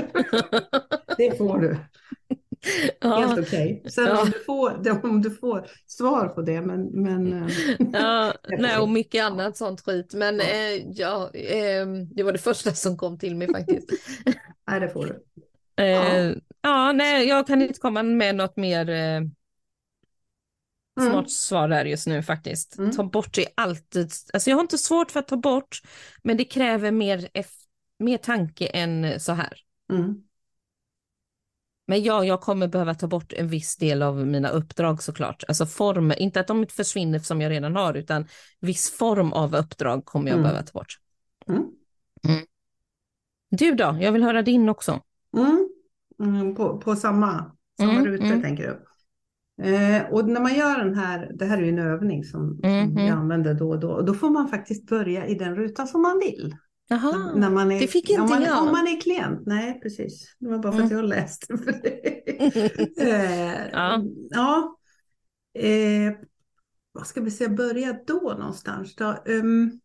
det 1.17 1.39
får 1.39 1.59
du. 1.59 1.77
Ja. 3.01 3.19
Helt 3.19 3.49
okej. 3.49 3.79
Okay. 3.79 3.91
Sen 3.91 4.07
ja. 4.07 4.23
om, 4.23 4.31
du 4.31 4.45
får, 4.45 5.05
om 5.05 5.23
du 5.23 5.31
får 5.31 5.67
svar 5.87 6.29
på 6.29 6.43
det, 6.43 6.61
men... 6.61 7.03
men 7.03 7.33
eh, 7.33 7.51
ja, 7.93 8.35
nej, 8.59 8.79
och 8.79 8.89
mycket 8.89 9.25
annat 9.25 9.57
sånt 9.57 9.81
skit. 9.81 10.15
Men 10.15 10.39
ja, 10.39 10.45
eh, 10.45 10.83
ja 10.91 11.31
eh, 11.35 11.87
det 11.87 12.23
var 12.23 12.33
det 12.33 12.39
första 12.39 12.73
som 12.73 12.97
kom 12.97 13.19
till 13.19 13.37
mig 13.37 13.53
faktiskt. 13.53 13.91
nej, 14.67 14.81
det 14.81 14.89
får 14.89 15.07
du. 15.07 15.23
Eh, 15.83 16.35
ja. 16.63 16.93
nej, 16.93 17.29
jag 17.29 17.47
kan 17.47 17.63
inte 17.63 17.81
komma 17.81 18.03
med 18.03 18.35
något 18.35 18.57
mer 18.57 18.91
eh, 18.91 19.21
Mm. 21.01 21.13
Smart 21.13 21.31
svar 21.31 21.69
där 21.69 21.85
just 21.85 22.07
nu 22.07 22.23
faktiskt. 22.23 22.79
Mm. 22.79 22.91
Ta 22.91 23.05
bort 23.05 23.39
är 23.39 23.47
alltid, 23.55 24.13
alltså 24.33 24.51
jag 24.51 24.57
har 24.57 24.63
inte 24.63 24.79
svårt 24.79 25.11
för 25.11 25.21
att 25.21 25.29
ta 25.29 25.37
bort, 25.37 25.83
men 26.23 26.37
det 26.37 26.45
kräver 26.45 26.91
mer, 26.91 27.29
mer 27.99 28.19
tanke 28.19 28.67
än 28.67 29.21
så 29.21 29.33
här. 29.33 29.59
Mm. 29.93 30.15
Men 31.87 32.03
ja, 32.03 32.25
jag 32.25 32.41
kommer 32.41 32.69
behöva 32.69 32.95
ta 32.95 33.07
bort 33.07 33.33
en 33.33 33.49
viss 33.49 33.77
del 33.77 34.03
av 34.03 34.27
mina 34.27 34.49
uppdrag 34.49 35.03
såklart. 35.03 35.45
Alltså 35.49 35.67
form, 35.67 36.13
inte 36.19 36.41
att 36.41 36.47
de 36.47 36.67
försvinner 36.67 37.19
som 37.19 37.41
jag 37.41 37.51
redan 37.51 37.77
har, 37.77 37.95
utan 37.95 38.27
viss 38.61 38.91
form 38.91 39.33
av 39.33 39.55
uppdrag 39.55 40.05
kommer 40.05 40.29
jag 40.29 40.39
mm. 40.39 40.43
behöva 40.43 40.63
ta 40.63 40.73
bort. 40.73 40.99
Mm. 41.49 41.63
Mm. 42.29 42.47
Du 43.51 43.75
då? 43.75 43.99
Jag 44.01 44.13
vill 44.13 44.23
höra 44.23 44.43
din 44.43 44.69
också. 44.69 45.01
Mm. 46.19 46.55
På, 46.55 46.79
på 46.79 46.97
samma, 46.97 47.53
samma 47.79 48.05
ruta 48.05 48.41
tänker 48.41 48.67
du? 48.67 48.92
Eh, 49.63 50.13
och 50.13 50.29
när 50.29 50.41
man 50.41 50.55
gör 50.55 50.79
den 50.79 50.95
här, 50.95 51.33
det 51.35 51.45
här 51.45 51.59
är 51.59 51.63
ju 51.63 51.69
en 51.69 51.79
övning 51.79 52.25
som, 52.25 52.61
mm, 52.63 52.89
som 52.89 52.97
jag 52.99 53.07
mm. 53.07 53.19
använder 53.19 53.55
då 53.55 53.69
och 53.69 53.81
då, 53.81 53.91
och 53.91 54.05
då 54.05 54.15
får 54.15 54.31
man 54.31 54.49
faktiskt 54.49 54.87
börja 54.87 55.27
i 55.27 55.35
den 55.35 55.57
rutan 55.57 55.87
som 55.87 56.03
man 56.03 56.19
vill. 56.19 56.57
Jaha, 56.89 57.33
när 57.35 57.51
man 57.51 57.73
är, 57.73 57.81
det 57.81 57.87
fick 57.87 58.11
inte 58.11 58.23
om 58.23 58.29
man, 58.29 58.43
jag. 58.43 58.63
Om 58.63 58.73
man 58.73 58.87
är 58.89 59.01
klient, 59.01 59.43
nej 59.47 59.81
precis. 59.81 60.37
Det 60.39 60.49
var 60.49 60.59
bara 60.59 60.73
för 60.73 60.79
mm. 60.79 60.87
att 60.87 60.93
jag 60.93 61.05
läste 61.05 61.59
för 61.59 61.73
det. 61.73 61.99
eh, 63.03 63.71
ja. 63.73 64.03
ja. 64.31 64.79
Eh, 65.59 66.13
vad 66.93 67.07
ska 67.07 67.21
vi 67.21 67.31
säga, 67.31 67.51
börja 67.51 67.99
då 68.07 68.35
någonstans 68.39 68.95
då? 68.95 69.17
Um, 69.27 69.81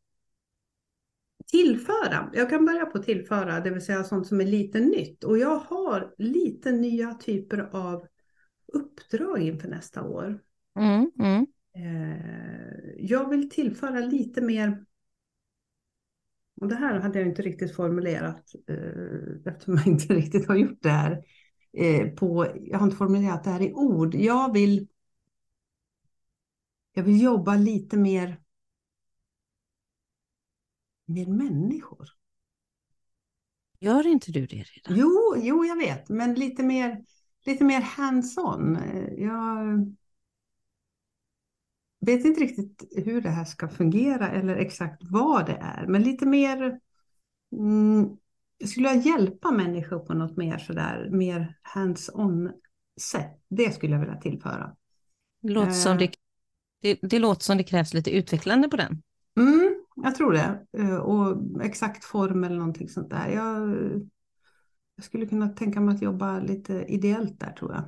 tillföra, 1.51 2.29
jag 2.33 2.49
kan 2.49 2.65
börja 2.65 2.85
på 2.85 2.99
tillföra, 2.99 3.59
det 3.59 3.69
vill 3.69 3.85
säga 3.85 4.03
sånt 4.03 4.27
som 4.27 4.41
är 4.41 4.45
lite 4.45 4.79
nytt. 4.79 5.23
Och 5.23 5.37
jag 5.37 5.55
har 5.57 6.13
lite 6.17 6.71
nya 6.71 7.13
typer 7.13 7.69
av 7.71 8.05
uppdrag 8.73 9.41
inför 9.41 9.67
nästa 9.67 10.03
år. 10.03 10.43
Mm, 10.75 11.11
mm. 11.19 11.47
Eh, 11.75 12.95
jag 12.97 13.29
vill 13.29 13.49
tillföra 13.49 13.99
lite 13.99 14.41
mer 14.41 14.85
och 16.61 16.67
det 16.67 16.75
här 16.75 16.99
hade 16.99 17.19
jag 17.19 17.27
inte 17.27 17.41
riktigt 17.41 17.75
formulerat 17.75 18.55
eh, 18.67 19.53
eftersom 19.53 19.75
jag 19.75 19.87
inte 19.87 20.13
riktigt 20.13 20.47
har 20.47 20.55
gjort 20.55 20.81
det 20.81 20.89
här. 20.89 21.23
Eh, 21.73 22.09
på, 22.09 22.47
jag 22.61 22.79
har 22.79 22.85
inte 22.85 22.97
formulerat 22.97 23.43
det 23.43 23.49
här 23.49 23.61
i 23.61 23.73
ord. 23.73 24.15
Jag 24.15 24.53
vill, 24.53 24.87
jag 26.93 27.03
vill 27.03 27.21
jobba 27.21 27.55
lite 27.55 27.97
mer 27.97 28.41
med 31.05 31.27
människor. 31.27 32.09
Gör 33.79 34.07
inte 34.07 34.31
du 34.31 34.45
det 34.45 34.63
redan? 34.63 34.99
Jo, 34.99 35.35
jo, 35.37 35.65
jag 35.65 35.77
vet, 35.77 36.09
men 36.09 36.33
lite 36.33 36.63
mer, 36.63 37.03
lite 37.47 37.63
mer 37.63 37.81
hands-on. 37.81 38.77
Jag 39.17 39.85
vet 42.05 42.25
inte 42.25 42.41
riktigt 42.41 42.83
hur 43.05 43.21
det 43.21 43.29
här 43.29 43.45
ska 43.45 43.67
fungera 43.67 44.29
eller 44.29 44.55
exakt 44.55 45.01
vad 45.01 45.45
det 45.45 45.57
är, 45.61 45.87
men 45.87 46.03
lite 46.03 46.25
mer 46.25 46.79
mm, 47.51 48.17
jag 48.57 48.69
skulle 48.69 48.89
vilja 48.89 49.03
hjälpa 49.03 49.51
människor 49.51 49.99
på 49.99 50.13
något 50.13 50.37
mer 50.37 50.57
sådär, 50.57 51.09
mer 51.11 51.57
hands-on 51.61 52.51
sätt. 53.01 53.39
Det 53.49 53.75
skulle 53.75 53.93
jag 53.93 53.99
vilja 53.99 54.15
tillföra. 54.15 54.75
Det 55.41 55.53
låter, 55.53 55.71
som 55.71 55.91
eh. 55.91 55.97
det, 55.97 56.11
det, 56.81 56.99
det, 57.01 57.19
låter 57.19 57.43
som 57.43 57.57
det 57.57 57.63
krävs 57.63 57.93
lite 57.93 58.11
utvecklande 58.11 58.69
på 58.69 58.77
den. 58.77 59.01
Mm, 59.37 59.83
jag 59.95 60.15
tror 60.15 60.33
det. 60.33 60.65
Eh, 60.77 60.95
och 60.95 61.37
exakt 61.63 62.05
form 62.05 62.43
eller 62.43 62.57
någonting 62.57 62.89
sånt 62.89 63.09
där. 63.09 63.27
Jag, 63.27 63.77
jag 64.97 65.05
skulle 65.05 65.25
kunna 65.25 65.49
tänka 65.49 65.79
mig 65.79 65.95
att 65.95 66.01
jobba 66.01 66.39
lite 66.39 66.85
ideellt 66.87 67.39
där 67.39 67.51
tror 67.51 67.73
jag. 67.73 67.83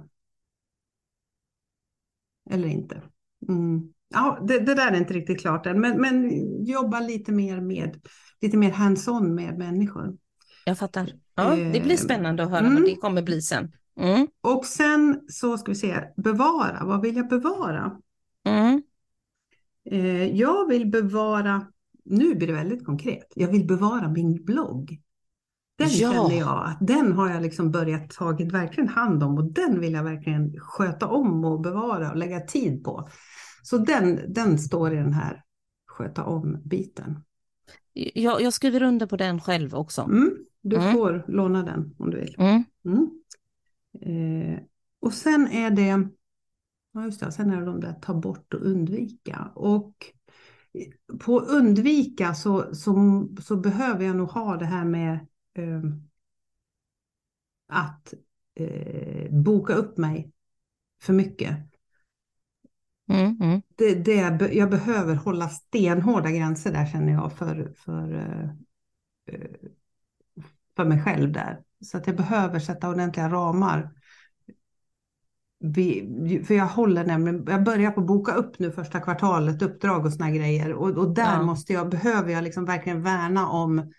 Eller 2.50 2.68
inte. 2.68 3.02
Mm. 3.48 3.94
Ja, 4.10 4.40
det, 4.48 4.60
det, 4.60 4.76
där 4.76 4.92
är 4.92 4.98
inte 4.98 5.14
riktigt 5.14 5.42
klart 5.42 5.66
än, 5.66 5.82
men, 5.82 6.02
men 6.02 6.32
jobba 6.66 7.00
lite 7.00 7.32
mer 7.32 7.62
med 7.62 8.08
lite 8.42 8.58
mer 8.58 8.72
hands-on 8.72 9.36
med 9.36 9.58
människor. 9.58 10.18
Jag 10.66 10.78
fattar. 10.78 11.14
Ja, 11.36 11.56
det 11.56 11.82
blir 11.84 11.92
eh, 11.92 11.98
spännande 11.98 12.44
att 12.44 12.50
höra 12.50 12.60
mm. 12.60 12.74
vad 12.74 12.84
det 12.84 12.96
kommer 12.96 13.22
bli 13.22 13.42
sen. 13.42 13.72
Mm. 14.00 14.28
Och 14.42 14.66
sen 14.66 15.22
så 15.28 15.58
ska 15.58 15.72
vi 15.72 15.76
se, 15.76 16.04
bevara, 16.18 16.86
vad 16.86 17.02
vill 17.02 17.16
jag 17.16 17.30
bevara? 17.30 18.00
Mm. 18.46 18.84
Eh, 19.92 20.36
jag 20.36 20.68
vill 20.68 20.88
bevara, 20.88 21.68
nu 22.06 22.36
blir 22.36 22.48
det 22.48 22.54
väldigt 22.54 22.86
konkret, 22.86 23.34
jag 23.36 23.48
vill 23.48 23.68
bevara 23.68 24.10
min 24.10 24.46
blogg. 24.46 25.02
Den 25.80 25.90
ja. 25.92 26.12
känner 26.12 26.40
jag 26.40 26.66
att 26.66 26.78
den 26.88 27.12
har 27.12 27.30
jag 27.30 27.42
liksom 27.42 27.72
börjat 27.72 28.10
tagit 28.10 28.54
verkligen 28.54 28.90
hand 28.90 29.24
om 29.24 29.38
och 29.38 29.54
den 29.54 29.80
vill 29.80 29.94
jag 29.94 30.04
verkligen 30.04 30.60
sköta 30.60 31.08
om 31.08 31.46
och 31.46 31.62
bevara 31.62 32.12
och 32.12 32.18
lägga 32.18 32.40
tid 32.40 32.84
på. 32.84 33.10
Så 33.64 33.78
den, 33.78 34.34
den 34.34 34.60
står 34.60 34.94
i 34.94 34.96
den 34.96 35.14
här 35.14 35.44
sköta 35.88 36.24
om-biten. 36.24 37.20
Jag, 37.94 38.42
jag 38.42 38.54
skriver 38.54 38.84
under 38.84 39.06
på 39.06 39.18
den 39.18 39.42
själv 39.42 39.76
också. 39.76 40.02
Mm, 40.02 40.32
du 40.62 40.76
mm. 40.76 40.94
får 40.94 41.26
låna 41.28 41.64
den 41.64 41.96
om 42.00 42.12
du 42.12 42.20
vill. 42.20 42.36
Mm. 42.38 42.64
mm. 42.86 43.10
Eh, 44.02 44.60
och 45.02 45.14
sen 45.14 45.48
är 45.48 45.72
det, 45.72 46.08
ja 46.94 47.06
just 47.06 47.20
det, 47.20 47.32
sen 47.32 47.52
är 47.52 47.60
det 47.60 47.66
de 47.66 47.80
där 47.80 47.94
ta 47.94 48.14
bort 48.14 48.54
och 48.54 48.62
undvika. 48.62 49.52
Och 49.56 49.94
på 51.20 51.40
undvika 51.40 52.34
så, 52.34 52.76
så, 52.76 53.28
så 53.42 53.56
behöver 53.56 54.06
jag 54.06 54.16
nog 54.16 54.30
ha 54.30 54.58
det 54.58 54.66
här 54.66 54.86
med 54.86 55.20
att 57.68 58.14
eh, 58.56 59.32
boka 59.32 59.74
upp 59.74 59.98
mig 59.98 60.32
för 61.02 61.14
mycket. 61.14 61.58
Mm, 63.10 63.38
mm. 63.42 63.62
Det, 63.76 63.96
det, 63.96 64.54
jag 64.54 64.70
behöver 64.70 65.16
hålla 65.16 65.50
stenhårda 65.50 66.32
gränser 66.32 66.72
där 66.72 66.86
känner 66.86 67.14
jag 67.14 67.34
för, 67.34 67.74
för, 67.76 68.14
eh, 68.14 68.50
för 70.76 70.86
mig 70.86 71.04
själv 71.04 71.32
där. 71.32 71.64
Så 71.86 71.98
att 71.98 72.08
jag 72.08 72.16
behöver 72.16 72.60
sätta 72.60 72.90
ordentliga 72.90 73.30
ramar. 73.30 73.92
Vi, 75.60 76.44
för 76.48 76.54
jag 76.54 76.68
håller 76.68 77.06
nämligen, 77.06 77.46
jag 77.48 77.64
börjar 77.64 77.92
på 77.92 78.02
boka 78.02 78.34
upp 78.34 78.60
nu 78.60 78.72
första 78.72 79.00
kvartalet, 79.00 79.62
uppdrag 79.62 80.06
och 80.06 80.14
såna 80.14 80.32
grejer. 80.32 80.74
Och, 80.74 80.90
och 80.90 81.14
där 81.14 81.34
ja. 81.34 81.42
måste 81.42 81.74
jag, 81.74 81.90
behöver 81.90 82.32
jag 82.32 82.44
liksom 82.44 82.66
verkligen 82.66 83.02
värna 83.02 83.50
om, 83.50 83.94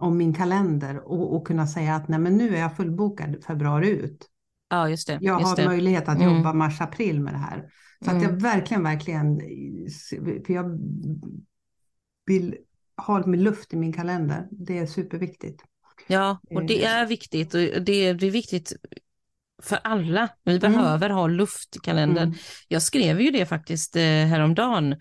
om 0.00 0.16
min 0.16 0.34
kalender 0.34 0.98
och, 0.98 1.36
och 1.36 1.46
kunna 1.46 1.66
säga 1.66 1.94
att 1.94 2.08
nej 2.08 2.18
men 2.18 2.36
nu 2.36 2.56
är 2.56 2.60
jag 2.60 2.76
fullbokad 2.76 3.44
februari 3.44 3.88
ut. 3.88 4.26
Ja, 4.68 4.88
just 4.88 5.06
det. 5.06 5.18
Jag 5.20 5.40
just 5.40 5.48
har 5.48 5.56
det. 5.56 5.68
möjlighet 5.68 6.08
att 6.08 6.20
mm. 6.20 6.36
jobba 6.36 6.52
mars-april 6.52 7.20
med 7.20 7.34
det 7.34 7.38
här. 7.38 7.70
Så 8.04 8.10
mm. 8.10 8.16
att 8.16 8.22
jag 8.22 8.30
mm. 8.30 8.42
verkligen, 8.42 8.82
verkligen, 8.82 9.40
för 10.46 10.52
jag 10.52 10.78
vill 12.26 12.56
ha 13.06 13.26
med 13.26 13.40
luft 13.40 13.72
i 13.72 13.76
min 13.76 13.92
kalender. 13.92 14.48
Det 14.50 14.78
är 14.78 14.86
superviktigt. 14.86 15.62
Ja, 16.06 16.40
och 16.50 16.64
det 16.66 16.84
eh. 16.84 16.94
är 16.94 17.06
viktigt 17.06 17.54
och 17.54 17.60
det 17.60 17.92
är, 17.92 18.14
det 18.14 18.26
är 18.26 18.30
viktigt 18.30 18.72
för 19.62 19.78
alla. 19.84 20.28
Vi 20.44 20.56
mm. 20.56 20.72
behöver 20.72 21.10
ha 21.10 21.26
luft 21.26 21.76
i 21.76 21.78
kalendern. 21.78 22.28
Mm. 22.28 22.38
Jag 22.68 22.82
skrev 22.82 23.20
ju 23.20 23.30
det 23.30 23.46
faktiskt 23.46 23.96
eh, 23.96 24.02
häromdagen, 24.02 24.92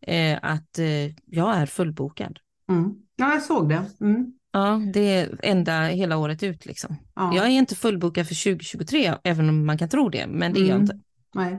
eh, 0.00 0.38
att 0.42 0.78
jag 1.24 1.56
är 1.56 1.66
fullbokad. 1.66 2.38
Mm. 2.68 2.94
Ja, 3.16 3.32
jag 3.32 3.42
såg 3.42 3.68
det. 3.68 3.84
Mm. 4.00 4.32
Ja, 4.52 4.80
det 4.92 5.00
är 5.00 5.38
enda 5.42 5.82
hela 5.82 6.16
året 6.16 6.42
ut 6.42 6.66
liksom. 6.66 6.96
Ja. 7.14 7.34
Jag 7.34 7.44
är 7.44 7.50
inte 7.50 7.76
fullbokad 7.76 8.28
för 8.28 8.44
2023, 8.44 9.14
även 9.24 9.48
om 9.48 9.66
man 9.66 9.78
kan 9.78 9.88
tro 9.88 10.08
det, 10.08 10.26
men 10.26 10.52
det 10.52 10.60
är 10.60 10.62
jag 10.62 10.70
mm. 10.70 10.82
inte. 10.82 11.00
Nej. 11.34 11.52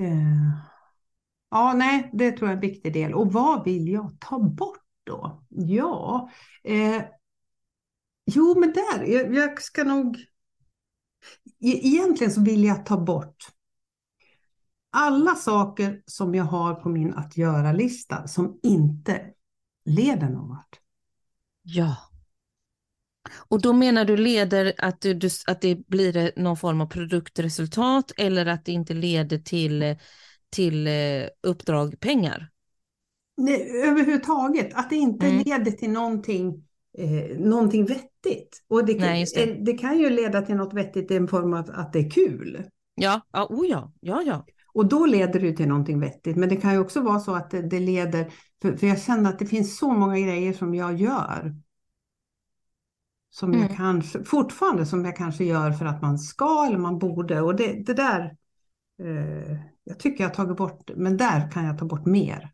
Eh. 0.00 0.70
Ja, 1.50 1.72
nej, 1.72 2.10
det 2.12 2.32
tror 2.32 2.48
jag 2.48 2.50
är 2.50 2.54
en 2.54 2.70
viktig 2.70 2.92
del. 2.92 3.14
Och 3.14 3.32
vad 3.32 3.64
vill 3.64 3.88
jag 3.88 4.16
ta 4.20 4.38
bort 4.38 4.84
då? 5.04 5.44
Ja, 5.48 6.30
eh, 6.64 7.02
jo, 8.26 8.60
men 8.60 8.72
där, 8.72 9.04
jag, 9.04 9.34
jag 9.34 9.62
ska 9.62 9.84
nog... 9.84 10.16
E 11.60 11.80
egentligen 11.86 12.32
så 12.32 12.42
vill 12.42 12.64
jag 12.64 12.86
ta 12.86 12.96
bort 13.00 13.36
alla 14.90 15.34
saker 15.34 16.02
som 16.06 16.34
jag 16.34 16.44
har 16.44 16.74
på 16.74 16.88
min 16.88 17.14
att 17.14 17.36
göra-lista 17.36 18.28
som 18.28 18.60
inte 18.62 19.20
leder 19.84 20.28
någon 20.28 20.48
vart. 20.48 20.79
Ja. 21.62 21.96
Och 23.48 23.62
då 23.62 23.72
menar 23.72 24.04
du 24.04 24.16
leder 24.16 24.72
att, 24.78 25.00
du, 25.00 25.28
att 25.46 25.60
det 25.60 25.86
blir 25.86 26.32
någon 26.36 26.56
form 26.56 26.80
av 26.80 26.86
produktresultat 26.86 28.12
eller 28.16 28.46
att 28.46 28.64
det 28.64 28.72
inte 28.72 28.94
leder 28.94 29.38
till, 29.38 29.96
till 30.50 30.86
eh, 30.86 30.92
uppdrag 31.42 32.00
pengar? 32.00 32.50
Nej, 33.36 33.82
överhuvudtaget, 33.84 34.74
att 34.74 34.90
det 34.90 34.96
inte 34.96 35.26
mm. 35.26 35.42
leder 35.46 35.70
till 35.70 35.90
någonting, 35.90 36.64
eh, 36.98 37.38
någonting 37.38 37.86
vettigt. 37.86 38.62
Och 38.68 38.86
det 38.86 38.94
kan, 38.94 39.02
Nej, 39.02 39.26
det. 39.34 39.42
Eh, 39.42 39.56
det. 39.60 39.72
kan 39.72 39.98
ju 39.98 40.10
leda 40.10 40.42
till 40.42 40.54
något 40.54 40.74
vettigt 40.74 41.10
i 41.10 41.16
en 41.16 41.28
form 41.28 41.54
av 41.54 41.70
att 41.72 41.92
det 41.92 41.98
är 41.98 42.10
kul. 42.10 42.64
Ja, 42.94 43.20
ja, 43.32 43.46
oh 43.50 43.66
ja, 43.66 43.92
ja, 44.00 44.22
ja. 44.26 44.46
Och 44.80 44.88
då 44.88 45.06
leder 45.06 45.40
det 45.40 45.52
till 45.52 45.68
någonting 45.68 46.00
vettigt. 46.00 46.36
Men 46.36 46.48
det 46.48 46.56
kan 46.56 46.72
ju 46.72 46.78
också 46.78 47.00
vara 47.00 47.20
så 47.20 47.34
att 47.34 47.50
det, 47.50 47.62
det 47.62 47.80
leder, 47.80 48.32
för, 48.62 48.76
för, 48.76 48.86
jag 48.86 49.02
känner 49.02 49.30
att 49.30 49.38
det 49.38 49.46
finns 49.46 49.78
så 49.78 49.92
många 49.92 50.18
grejer 50.18 50.52
som 50.52 50.74
jag 50.74 50.96
gör. 50.96 51.54
Som 53.30 53.52
mm. 53.52 53.62
jag 53.62 53.76
kanske, 53.76 54.24
fortfarande 54.24 54.86
som 54.86 55.04
jag 55.04 55.16
kanske 55.16 55.44
gör 55.44 55.72
för 55.72 55.84
att 55.84 56.02
man 56.02 56.18
ska 56.18 56.66
eller 56.66 56.78
man 56.78 56.98
borde. 56.98 57.40
Och 57.40 57.56
det, 57.56 57.86
det 57.86 57.94
där, 57.94 58.36
eh, 59.02 59.56
jag 59.84 59.98
tycker 59.98 60.24
jag 60.24 60.28
har 60.28 60.34
tagit 60.34 60.56
bort, 60.56 60.90
men 60.96 61.16
där 61.16 61.50
kan 61.50 61.64
jag 61.64 61.78
ta 61.78 61.84
bort 61.84 62.06
mer. 62.06 62.52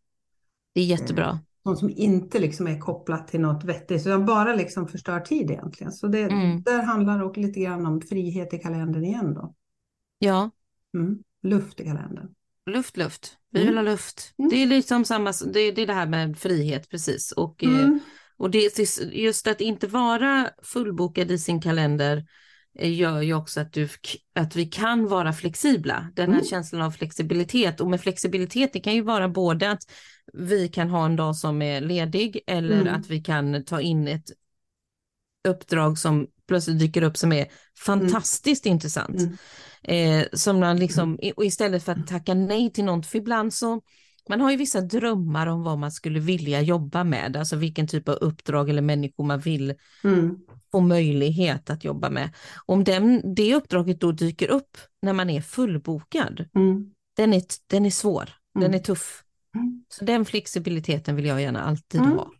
Det 0.74 0.80
är 0.80 0.84
jättebra. 0.84 1.28
Eh, 1.28 1.38
sånt 1.62 1.78
som 1.78 1.90
inte 1.90 2.38
liksom 2.38 2.66
är 2.66 2.78
kopplat 2.78 3.28
till 3.28 3.40
något 3.40 3.64
vettigt, 3.64 4.06
utan 4.06 4.26
bara 4.26 4.54
liksom 4.54 4.88
förstör 4.88 5.20
tid 5.20 5.50
egentligen. 5.50 5.92
Så 5.92 6.06
det, 6.06 6.22
mm. 6.22 6.62
där 6.62 6.82
handlar 6.82 7.18
det 7.18 7.24
också 7.24 7.40
lite 7.40 7.60
grann 7.60 7.86
om 7.86 8.00
frihet 8.00 8.54
i 8.54 8.58
kalendern 8.58 9.04
igen 9.04 9.34
då. 9.34 9.54
Ja. 10.18 10.50
Mm. 10.94 11.18
Luft 11.46 11.80
i 11.80 11.84
kalendern. 11.84 12.28
Luft, 12.70 12.96
luft. 12.96 13.36
Vi 13.50 13.60
vill 13.60 13.68
mm. 13.68 13.86
ha 13.86 13.92
luft. 13.92 14.34
Mm. 14.38 14.50
Det 14.50 14.62
är 14.62 14.66
liksom 14.66 15.04
samma, 15.04 15.32
det, 15.52 15.70
det, 15.70 15.82
är 15.82 15.86
det 15.86 15.92
här 15.92 16.06
med 16.06 16.38
frihet 16.38 16.90
precis. 16.90 17.32
Och, 17.32 17.64
eh, 17.64 17.70
mm. 17.70 18.00
och 18.36 18.50
det, 18.50 18.78
just 19.12 19.46
att 19.46 19.60
inte 19.60 19.86
vara 19.86 20.50
fullbokad 20.62 21.30
i 21.30 21.38
sin 21.38 21.60
kalender 21.60 22.26
eh, 22.78 22.94
gör 22.94 23.22
ju 23.22 23.34
också 23.34 23.60
att, 23.60 23.72
du, 23.72 23.88
att 24.34 24.56
vi 24.56 24.66
kan 24.66 25.08
vara 25.08 25.32
flexibla. 25.32 26.10
Den 26.14 26.26
här 26.26 26.38
mm. 26.38 26.46
känslan 26.46 26.82
av 26.82 26.90
flexibilitet. 26.90 27.80
Och 27.80 27.90
med 27.90 28.00
flexibilitet 28.00 28.72
det 28.72 28.80
kan 28.80 28.94
ju 28.94 29.02
vara 29.02 29.28
både 29.28 29.70
att 29.70 29.82
vi 30.32 30.68
kan 30.68 30.90
ha 30.90 31.06
en 31.06 31.16
dag 31.16 31.36
som 31.36 31.62
är 31.62 31.80
ledig 31.80 32.40
eller 32.46 32.80
mm. 32.80 32.94
att 32.94 33.10
vi 33.10 33.20
kan 33.20 33.64
ta 33.64 33.80
in 33.80 34.08
ett 34.08 34.30
uppdrag 35.48 35.98
som 35.98 36.26
plötsligt 36.48 36.78
dyker 36.78 37.02
upp 37.02 37.16
som 37.16 37.32
är 37.32 37.46
fantastiskt 37.78 38.66
mm. 38.66 38.74
intressant. 38.74 39.16
Mm. 39.20 39.36
Eh, 39.82 40.26
som 40.32 40.60
man 40.60 40.76
liksom, 40.76 41.18
och 41.36 41.44
istället 41.44 41.84
för 41.84 41.92
att 41.92 42.06
tacka 42.06 42.34
nej 42.34 42.72
till 42.72 42.84
något, 42.84 43.06
för 43.06 43.18
ibland 43.18 43.54
så, 43.54 43.80
man 44.28 44.40
har 44.40 44.50
ju 44.50 44.56
vissa 44.56 44.80
drömmar 44.80 45.46
om 45.46 45.62
vad 45.62 45.78
man 45.78 45.92
skulle 45.92 46.20
vilja 46.20 46.60
jobba 46.60 47.04
med, 47.04 47.36
alltså 47.36 47.56
vilken 47.56 47.86
typ 47.86 48.08
av 48.08 48.14
uppdrag 48.14 48.70
eller 48.70 48.82
människor 48.82 49.24
man 49.24 49.40
vill 49.40 49.74
mm. 50.04 50.38
få 50.72 50.80
möjlighet 50.80 51.70
att 51.70 51.84
jobba 51.84 52.10
med. 52.10 52.34
Om 52.66 52.84
den, 52.84 53.34
det 53.34 53.54
uppdraget 53.54 54.00
då 54.00 54.12
dyker 54.12 54.48
upp 54.48 54.78
när 55.02 55.12
man 55.12 55.30
är 55.30 55.40
fullbokad, 55.40 56.48
mm. 56.54 56.90
den, 57.16 57.32
är, 57.32 57.42
den 57.66 57.86
är 57.86 57.90
svår, 57.90 58.30
den 58.54 58.62
mm. 58.62 58.74
är 58.74 58.78
tuff. 58.78 59.22
Mm. 59.54 59.84
Så 59.88 60.04
den 60.04 60.24
flexibiliteten 60.24 61.16
vill 61.16 61.26
jag 61.26 61.42
gärna 61.42 61.62
alltid 61.62 62.00
mm. 62.00 62.12
ha. 62.12 62.30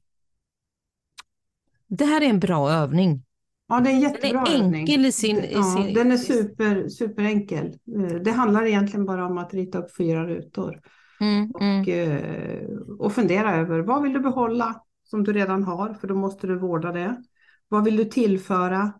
det 1.89 2.05
här 2.05 2.21
är 2.21 2.27
en 2.27 2.41
bra 2.41 2.71
övning. 2.71 3.26
Ja, 3.69 3.81
det 3.81 3.91
är 3.91 3.95
en 3.95 4.01
jättebra 4.01 4.45
den 4.45 4.55
är 4.55 4.65
övning. 4.65 4.81
enkel 4.81 5.07
i 5.07 5.13
sin... 5.13 5.37
I 5.37 5.53
ja, 5.53 5.63
sin... 5.63 5.95
Den 5.95 6.13
är 6.13 6.17
super, 6.17 6.89
superenkel. 6.89 7.67
Eh, 7.67 8.17
det 8.17 8.31
handlar 8.31 8.67
egentligen 8.67 9.07
bara 9.07 9.27
om 9.27 9.39
att 9.39 9.55
rita 9.55 9.79
upp 9.79 9.97
fyra 9.97 10.27
rutor. 10.27 10.81
Mm, 11.21 11.51
och, 11.51 11.89
mm. 11.89 12.99
och 12.99 13.13
fundera 13.13 13.57
över 13.57 13.81
vad 13.81 14.03
vill 14.03 14.13
du 14.13 14.21
behålla 14.21 14.83
som 15.05 15.25
du 15.25 15.33
redan 15.33 15.63
har, 15.63 15.95
för 15.95 16.09
då 16.09 16.15
måste 16.15 16.47
du 16.47 16.59
vårda 16.59 16.93
det. 16.93 17.23
Vad 17.69 17.85
vill 17.85 17.97
du 17.97 18.05
tillföra, 18.05 18.93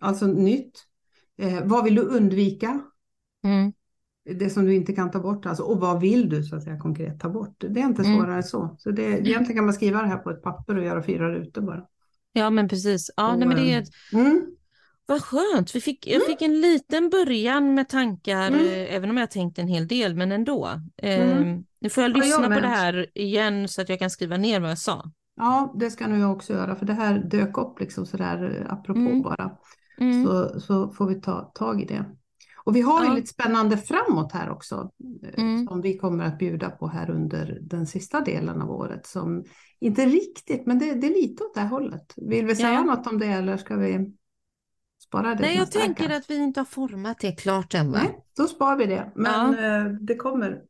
alltså 0.00 0.26
nytt? 0.26 0.72
Eh, 1.38 1.64
vad 1.64 1.84
vill 1.84 1.94
du 1.94 2.02
undvika? 2.02 2.80
Mm. 3.44 3.72
Det 4.38 4.50
som 4.50 4.64
du 4.64 4.74
inte 4.74 4.92
kan 4.92 5.10
ta 5.10 5.20
bort, 5.20 5.46
alltså, 5.46 5.62
och 5.62 5.80
vad 5.80 6.00
vill 6.00 6.28
du 6.28 6.42
så 6.42 6.56
att 6.56 6.62
säga 6.62 6.78
konkret 6.78 7.20
ta 7.20 7.28
bort? 7.28 7.54
Det 7.58 7.80
är 7.80 7.84
inte 7.84 8.02
mm. 8.02 8.16
svårare 8.16 8.36
än 8.36 8.42
så. 8.42 8.76
så 8.78 8.90
det, 8.90 9.02
egentligen 9.02 9.56
kan 9.56 9.64
man 9.64 9.74
skriva 9.74 10.02
det 10.02 10.08
här 10.08 10.18
på 10.18 10.30
ett 10.30 10.42
papper 10.42 10.76
och 10.76 10.84
göra 10.84 11.02
fyra 11.02 11.30
rutor 11.30 11.62
bara. 11.62 11.86
Ja 12.36 12.50
men 12.50 12.68
precis. 12.68 13.10
Ja, 13.16 13.32
och, 13.32 13.38
nej, 13.38 13.48
men 13.48 13.56
det 13.56 13.72
är... 13.72 13.84
Mm. 14.12 14.46
Vad 15.06 15.22
skönt, 15.22 15.74
vi 15.74 15.80
fick, 15.80 16.06
jag 16.06 16.14
mm. 16.14 16.26
fick 16.26 16.42
en 16.42 16.60
liten 16.60 17.10
början 17.10 17.74
med 17.74 17.88
tankar, 17.88 18.48
mm. 18.48 18.66
Eh, 18.66 18.94
även 18.94 19.10
om 19.10 19.16
jag 19.16 19.30
tänkt 19.30 19.58
en 19.58 19.68
hel 19.68 19.88
del, 19.88 20.14
men 20.14 20.32
ändå. 20.32 20.80
Eh, 20.96 21.44
nu 21.80 21.90
får 21.90 22.02
jag 22.02 22.12
lyssna 22.12 22.28
ja, 22.28 22.42
jag 22.42 22.54
på 22.54 22.60
det 22.60 22.66
här 22.66 23.06
igen 23.14 23.68
så 23.68 23.82
att 23.82 23.88
jag 23.88 23.98
kan 23.98 24.10
skriva 24.10 24.36
ner 24.36 24.60
vad 24.60 24.70
jag 24.70 24.78
sa. 24.78 25.10
Ja, 25.36 25.74
det 25.78 25.90
ska 25.90 26.06
nog 26.06 26.18
jag 26.18 26.32
också 26.32 26.52
göra, 26.52 26.76
för 26.76 26.86
det 26.86 26.92
här 26.92 27.18
dök 27.18 27.58
upp 27.58 27.80
liksom 27.80 28.06
sådär 28.06 28.60
eh, 28.60 28.72
apropå 28.72 29.00
mm. 29.00 29.22
bara. 29.22 29.50
Mm. 29.98 30.24
Så, 30.24 30.60
så 30.60 30.88
får 30.88 31.06
vi 31.06 31.20
ta 31.20 31.40
tag 31.54 31.82
i 31.82 31.84
det. 31.84 32.04
Och 32.66 32.76
vi 32.76 32.80
har 32.80 33.04
ja. 33.04 33.10
ju 33.10 33.16
lite 33.16 33.26
spännande 33.26 33.76
framåt 33.76 34.32
här 34.32 34.50
också, 34.50 34.90
eh, 35.24 35.44
mm. 35.44 35.66
som 35.66 35.80
vi 35.80 35.98
kommer 35.98 36.24
att 36.24 36.38
bjuda 36.38 36.70
på 36.70 36.88
här 36.88 37.10
under 37.10 37.58
den 37.60 37.86
sista 37.86 38.20
delen 38.20 38.62
av 38.62 38.70
året, 38.70 39.06
som 39.06 39.44
inte 39.80 40.06
riktigt, 40.06 40.66
men 40.66 40.78
det, 40.78 40.94
det 40.94 41.06
är 41.06 41.14
lite 41.14 41.44
åt 41.44 41.54
det 41.54 41.60
här 41.60 41.68
hållet. 41.68 42.14
Vill 42.16 42.46
vi 42.46 42.56
säga 42.56 42.72
ja. 42.72 42.84
något 42.84 43.06
om 43.06 43.18
det 43.18 43.26
eller 43.26 43.56
ska 43.56 43.76
vi 43.76 44.12
spara 45.02 45.34
det? 45.34 45.40
Nej, 45.40 45.56
jag 45.56 45.70
tänker 45.70 46.10
att 46.10 46.30
vi 46.30 46.36
inte 46.36 46.60
har 46.60 46.64
format 46.64 47.18
det 47.20 47.32
klart 47.32 47.74
än. 47.74 47.92
Va? 47.92 47.98
Nej, 48.02 48.24
då 48.36 48.46
sparar 48.46 48.76
vi 48.76 48.86
det, 48.86 49.12
men 49.14 49.52
ja. 49.52 49.66
Eh, 49.66 49.84
det 49.84 50.16
kommer 50.16 50.62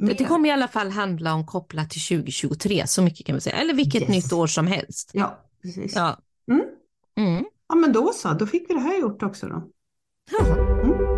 Mer. 0.00 0.14
Det 0.14 0.24
kommer 0.24 0.48
i 0.48 0.52
alla 0.52 0.68
fall 0.68 0.90
handla 0.90 1.34
om 1.34 1.46
kopplat 1.46 1.90
till 1.90 2.00
2023, 2.00 2.86
så 2.86 3.02
mycket 3.02 3.26
kan 3.26 3.34
vi 3.34 3.40
säga. 3.40 3.56
Eller 3.56 3.74
vilket 3.74 4.02
yes. 4.02 4.10
nytt 4.10 4.32
år 4.32 4.46
som 4.46 4.66
helst. 4.66 5.10
Ja, 5.14 5.44
precis. 5.62 5.96
Ja. 5.96 6.18
Mm. 6.50 6.64
Mm. 7.16 7.44
ja, 7.68 7.74
men 7.74 7.92
då 7.92 8.12
så, 8.12 8.32
då 8.32 8.46
fick 8.46 8.70
vi 8.70 8.74
det 8.74 8.80
här 8.80 9.00
gjort 9.00 9.22
också 9.22 9.46
då. 9.46 9.62
Mm. 10.84 11.17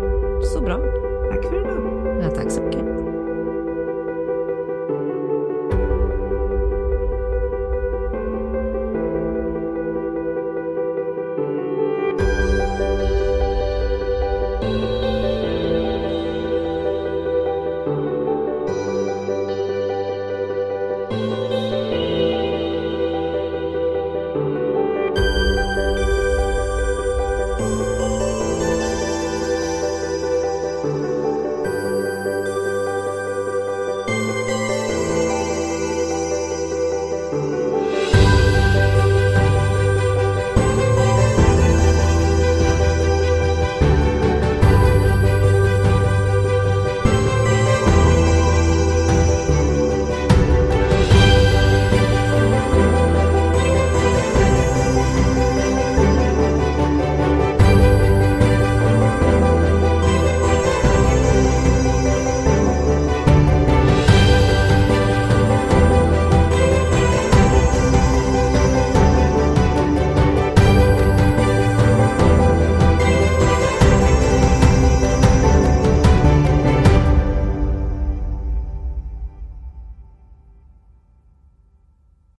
Så 0.61 0.65
bra. 0.65 0.77
Tack 1.29 1.43
för 1.45 1.59
idag. 1.61 2.23
Ja, 2.23 2.29
tack 2.29 2.51
så 2.51 2.61
mycket. 2.61 2.90